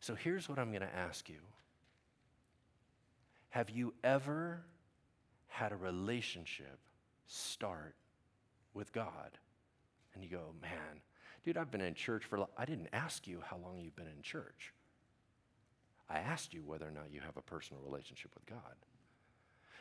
So 0.00 0.14
here's 0.14 0.48
what 0.48 0.58
I'm 0.58 0.70
going 0.70 0.80
to 0.80 0.96
ask 0.96 1.28
you 1.28 1.40
Have 3.50 3.68
you 3.68 3.92
ever 4.02 4.64
had 5.48 5.72
a 5.72 5.76
relationship 5.76 6.78
start 7.26 7.94
with 8.72 8.90
God? 8.92 9.36
And 10.14 10.24
you 10.24 10.30
go, 10.30 10.54
man, 10.62 11.02
dude, 11.44 11.56
I've 11.56 11.70
been 11.70 11.80
in 11.80 11.94
church 11.94 12.24
for, 12.24 12.46
I 12.56 12.64
didn't 12.64 12.88
ask 12.92 13.26
you 13.26 13.40
how 13.44 13.56
long 13.56 13.78
you've 13.80 13.96
been 13.96 14.08
in 14.08 14.22
church. 14.22 14.72
I 16.10 16.18
asked 16.18 16.54
you 16.54 16.62
whether 16.64 16.86
or 16.86 16.90
not 16.90 17.12
you 17.12 17.20
have 17.20 17.36
a 17.36 17.42
personal 17.42 17.82
relationship 17.82 18.32
with 18.34 18.46
God. 18.46 18.76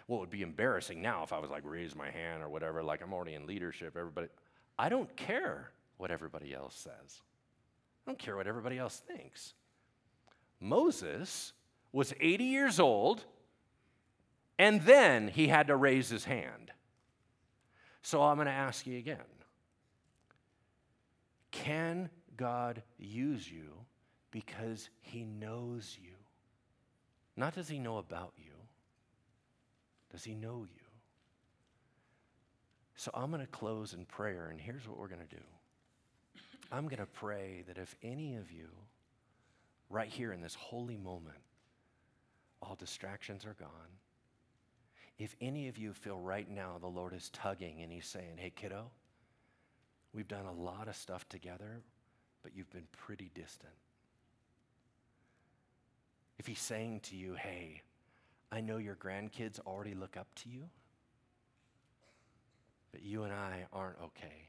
Well, 0.07 0.17
it 0.17 0.21
would 0.21 0.29
be 0.29 0.41
embarrassing 0.41 1.01
now 1.01 1.23
if 1.23 1.33
I 1.33 1.39
was 1.39 1.49
like, 1.49 1.63
raise 1.65 1.95
my 1.95 2.09
hand 2.09 2.41
or 2.41 2.49
whatever, 2.49 2.83
like 2.83 3.01
I'm 3.01 3.13
already 3.13 3.33
in 3.33 3.45
leadership, 3.45 3.95
everybody. 3.97 4.27
I 4.79 4.89
don't 4.89 5.13
care 5.15 5.71
what 5.97 6.11
everybody 6.11 6.53
else 6.53 6.75
says. 6.75 7.21
I 8.05 8.11
don't 8.11 8.19
care 8.19 8.37
what 8.37 8.47
everybody 8.47 8.77
else 8.77 9.01
thinks. 9.07 9.53
Moses 10.59 11.53
was 11.91 12.13
80 12.19 12.43
years 12.45 12.79
old, 12.79 13.25
and 14.57 14.81
then 14.83 15.27
he 15.27 15.47
had 15.47 15.67
to 15.67 15.75
raise 15.75 16.09
his 16.09 16.25
hand. 16.25 16.71
So 18.01 18.21
I'm 18.21 18.35
going 18.35 18.47
to 18.47 18.53
ask 18.53 18.87
you 18.87 18.97
again 18.97 19.17
Can 21.51 22.09
God 22.35 22.83
use 22.97 23.49
you 23.49 23.73
because 24.31 24.89
he 25.01 25.23
knows 25.23 25.97
you? 26.01 26.13
Not 27.35 27.55
does 27.55 27.69
he 27.69 27.79
know 27.79 27.97
about 27.97 28.33
you, 28.37 28.53
does 30.11 30.23
he 30.23 30.33
know 30.33 30.65
you? 30.67 30.81
So 32.95 33.11
I'm 33.13 33.29
going 33.29 33.41
to 33.41 33.47
close 33.47 33.93
in 33.93 34.05
prayer, 34.05 34.47
and 34.49 34.59
here's 34.59 34.87
what 34.87 34.97
we're 34.97 35.07
going 35.07 35.21
to 35.21 35.35
do. 35.35 35.43
I'm 36.71 36.85
going 36.85 36.97
to 36.99 37.05
pray 37.05 37.63
that 37.67 37.77
if 37.77 37.95
any 38.01 38.35
of 38.35 38.51
you, 38.51 38.67
right 39.89 40.09
here 40.09 40.33
in 40.33 40.41
this 40.41 40.55
holy 40.55 40.97
moment, 40.97 41.37
all 42.61 42.75
distractions 42.75 43.45
are 43.45 43.55
gone. 43.59 43.69
If 45.19 45.35
any 45.41 45.67
of 45.67 45.77
you 45.77 45.93
feel 45.93 46.19
right 46.19 46.49
now 46.49 46.77
the 46.79 46.87
Lord 46.87 47.13
is 47.13 47.29
tugging 47.29 47.81
and 47.81 47.91
He's 47.91 48.07
saying, 48.07 48.37
Hey, 48.37 48.51
kiddo, 48.55 48.89
we've 50.13 50.27
done 50.27 50.45
a 50.45 50.53
lot 50.53 50.87
of 50.87 50.95
stuff 50.95 51.27
together, 51.29 51.81
but 52.43 52.55
you've 52.55 52.71
been 52.71 52.87
pretty 52.91 53.31
distant. 53.33 53.73
If 56.37 56.47
He's 56.47 56.59
saying 56.59 57.01
to 57.01 57.15
you, 57.15 57.35
Hey, 57.35 57.81
I 58.51 58.61
know 58.61 58.77
your 58.77 58.95
grandkids 58.95 59.59
already 59.59 59.93
look 59.93 60.15
up 60.17 60.27
to 60.35 60.49
you, 60.49 60.69
but 62.91 63.01
you 63.01 63.23
and 63.23 63.33
I 63.33 63.65
aren't 63.73 63.99
okay. 64.01 64.47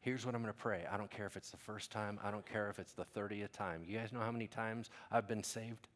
Here's 0.00 0.26
what 0.26 0.34
I'm 0.34 0.42
going 0.42 0.52
to 0.52 0.58
pray. 0.58 0.84
I 0.90 0.98
don't 0.98 1.10
care 1.10 1.26
if 1.26 1.34
it's 1.34 1.50
the 1.50 1.56
first 1.56 1.90
time, 1.90 2.20
I 2.22 2.30
don't 2.30 2.44
care 2.44 2.68
if 2.68 2.78
it's 2.78 2.92
the 2.92 3.06
30th 3.16 3.52
time. 3.52 3.82
You 3.86 3.98
guys 3.98 4.12
know 4.12 4.20
how 4.20 4.30
many 4.30 4.46
times 4.46 4.90
I've 5.10 5.26
been 5.26 5.42
saved? 5.42 5.88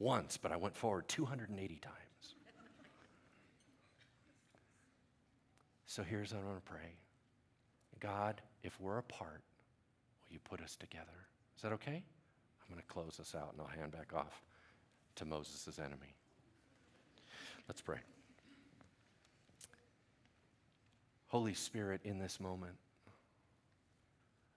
Once, 0.00 0.36
but 0.36 0.50
I 0.50 0.56
went 0.56 0.76
forward 0.76 1.06
280 1.06 1.76
times. 1.76 1.94
So 5.90 6.04
here's 6.04 6.32
what 6.32 6.38
I'm 6.38 6.44
going 6.44 6.54
to 6.54 6.62
pray 6.62 6.92
God, 7.98 8.40
if 8.62 8.80
we're 8.80 8.98
apart, 8.98 9.42
will 10.22 10.32
you 10.32 10.38
put 10.38 10.60
us 10.60 10.76
together? 10.76 11.26
Is 11.56 11.62
that 11.62 11.72
okay? 11.72 12.04
I'm 12.62 12.72
going 12.72 12.80
to 12.80 12.86
close 12.86 13.16
this 13.18 13.34
out 13.34 13.48
and 13.50 13.60
I'll 13.60 13.76
hand 13.76 13.90
back 13.90 14.12
off 14.14 14.40
to 15.16 15.24
Moses' 15.24 15.80
enemy. 15.80 16.14
Let's 17.66 17.80
pray. 17.80 17.96
Holy 21.26 21.54
Spirit, 21.54 22.02
in 22.04 22.20
this 22.20 22.38
moment, 22.38 22.76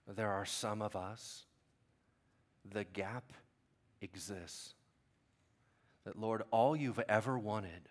there 0.07 0.29
are 0.29 0.45
some 0.45 0.83
of 0.83 0.95
us, 0.95 1.45
the 2.71 2.83
gap 2.83 3.33
exists. 4.01 4.75
That, 6.05 6.15
Lord, 6.15 6.43
all 6.51 6.75
you've 6.75 7.01
ever 7.09 7.39
wanted 7.39 7.89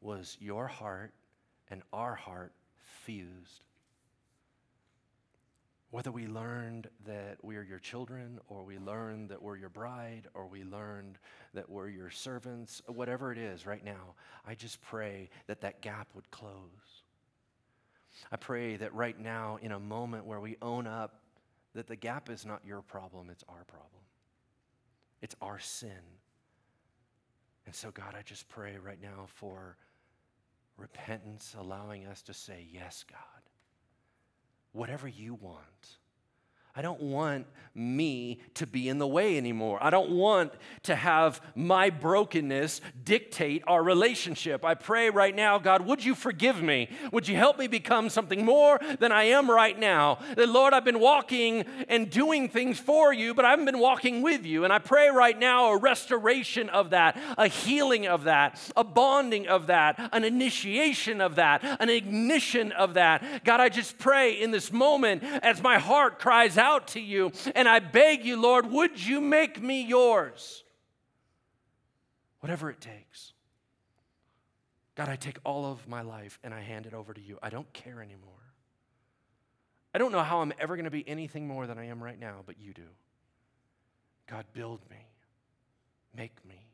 was 0.00 0.38
your 0.40 0.66
heart 0.66 1.12
and 1.68 1.82
our 1.92 2.14
heart 2.14 2.54
fused. 2.82 3.62
Whether 5.90 6.12
we 6.12 6.28
learned 6.28 6.88
that 7.04 7.38
we 7.42 7.56
are 7.56 7.62
your 7.62 7.80
children, 7.80 8.38
or 8.48 8.62
we 8.64 8.78
learned 8.78 9.30
that 9.30 9.42
we're 9.42 9.56
your 9.56 9.70
bride, 9.70 10.28
or 10.34 10.46
we 10.46 10.62
learned 10.62 11.18
that 11.52 11.68
we're 11.68 11.88
your 11.88 12.10
servants, 12.10 12.80
whatever 12.86 13.32
it 13.32 13.38
is 13.38 13.66
right 13.66 13.84
now, 13.84 14.14
I 14.46 14.54
just 14.54 14.80
pray 14.82 15.30
that 15.48 15.62
that 15.62 15.82
gap 15.82 16.08
would 16.14 16.30
close. 16.30 17.02
I 18.30 18.36
pray 18.36 18.76
that 18.76 18.94
right 18.94 19.18
now, 19.18 19.58
in 19.60 19.72
a 19.72 19.80
moment 19.80 20.26
where 20.26 20.40
we 20.40 20.56
own 20.62 20.86
up 20.86 21.22
that 21.74 21.86
the 21.86 21.96
gap 21.96 22.30
is 22.30 22.46
not 22.46 22.64
your 22.64 22.82
problem, 22.82 23.28
it's 23.30 23.44
our 23.48 23.64
problem. 23.64 24.02
It's 25.22 25.34
our 25.40 25.58
sin. 25.58 25.90
And 27.66 27.74
so, 27.74 27.90
God, 27.90 28.14
I 28.18 28.22
just 28.22 28.48
pray 28.48 28.76
right 28.82 29.00
now 29.00 29.26
for 29.26 29.76
repentance, 30.80 31.54
allowing 31.58 32.06
us 32.06 32.22
to 32.22 32.34
say, 32.34 32.66
Yes, 32.72 33.04
God, 33.08 33.18
whatever 34.72 35.06
you 35.06 35.34
want. 35.34 35.98
I 36.74 36.82
don't 36.82 37.02
want 37.02 37.46
me 37.74 38.40
to 38.54 38.66
be 38.66 38.88
in 38.88 38.98
the 38.98 39.06
way 39.06 39.36
anymore. 39.36 39.78
I 39.80 39.90
don't 39.90 40.10
want 40.10 40.52
to 40.82 40.96
have 40.96 41.40
my 41.54 41.88
brokenness 41.90 42.80
dictate 43.04 43.62
our 43.66 43.82
relationship. 43.82 44.64
I 44.64 44.74
pray 44.74 45.08
right 45.08 45.34
now, 45.34 45.58
God, 45.58 45.86
would 45.86 46.04
you 46.04 46.16
forgive 46.16 46.60
me? 46.60 46.88
Would 47.12 47.28
you 47.28 47.36
help 47.36 47.58
me 47.58 47.68
become 47.68 48.10
something 48.10 48.44
more 48.44 48.80
than 48.98 49.12
I 49.12 49.24
am 49.24 49.48
right 49.48 49.78
now? 49.78 50.18
That, 50.34 50.48
Lord, 50.48 50.74
I've 50.74 50.84
been 50.84 50.98
walking 50.98 51.64
and 51.88 52.10
doing 52.10 52.48
things 52.48 52.78
for 52.78 53.12
you, 53.12 53.34
but 53.34 53.44
I 53.44 53.50
haven't 53.50 53.66
been 53.66 53.78
walking 53.78 54.20
with 54.20 54.44
you. 54.44 54.64
And 54.64 54.72
I 54.72 54.80
pray 54.80 55.08
right 55.08 55.38
now 55.38 55.72
a 55.72 55.78
restoration 55.78 56.68
of 56.70 56.90
that, 56.90 57.16
a 57.38 57.46
healing 57.46 58.06
of 58.06 58.24
that, 58.24 58.60
a 58.76 58.82
bonding 58.82 59.46
of 59.46 59.68
that, 59.68 60.10
an 60.12 60.24
initiation 60.24 61.20
of 61.20 61.36
that, 61.36 61.62
an 61.80 61.88
ignition 61.88 62.72
of 62.72 62.94
that. 62.94 63.44
God, 63.44 63.60
I 63.60 63.68
just 63.68 63.96
pray 63.98 64.32
in 64.32 64.50
this 64.50 64.72
moment 64.72 65.22
as 65.22 65.62
my 65.62 65.78
heart 65.78 66.18
cries 66.18 66.58
out 66.60 66.88
to 66.88 67.00
you. 67.00 67.32
And 67.54 67.68
I 67.68 67.80
beg 67.80 68.24
you, 68.24 68.40
Lord, 68.40 68.70
would 68.70 69.04
you 69.04 69.20
make 69.20 69.60
me 69.60 69.84
yours? 69.84 70.62
Whatever 72.40 72.70
it 72.70 72.80
takes. 72.80 73.32
God, 74.94 75.08
I 75.08 75.16
take 75.16 75.38
all 75.44 75.64
of 75.66 75.88
my 75.88 76.02
life 76.02 76.38
and 76.44 76.52
I 76.52 76.60
hand 76.60 76.86
it 76.86 76.94
over 76.94 77.14
to 77.14 77.20
you. 77.20 77.38
I 77.42 77.50
don't 77.50 77.70
care 77.72 78.02
anymore. 78.02 78.30
I 79.94 79.98
don't 79.98 80.12
know 80.12 80.22
how 80.22 80.40
I'm 80.40 80.52
ever 80.58 80.76
going 80.76 80.84
to 80.84 80.90
be 80.90 81.08
anything 81.08 81.48
more 81.48 81.66
than 81.66 81.78
I 81.78 81.86
am 81.86 82.02
right 82.02 82.18
now, 82.18 82.42
but 82.46 82.60
you 82.60 82.72
do. 82.72 82.86
God, 84.28 84.44
build 84.52 84.80
me, 84.88 85.04
make 86.16 86.36
me, 86.46 86.66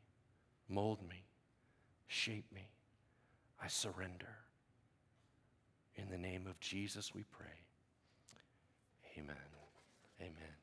mold 0.69 0.99
me, 1.09 1.23
shape 2.07 2.45
me. 2.53 2.67
I 3.61 3.67
surrender. 3.67 4.37
In 5.95 6.09
the 6.11 6.17
name 6.17 6.45
of 6.47 6.59
Jesus, 6.59 7.15
we 7.15 7.23
pray. 7.31 7.47
Amen. 9.17 9.56
Amen. 10.21 10.56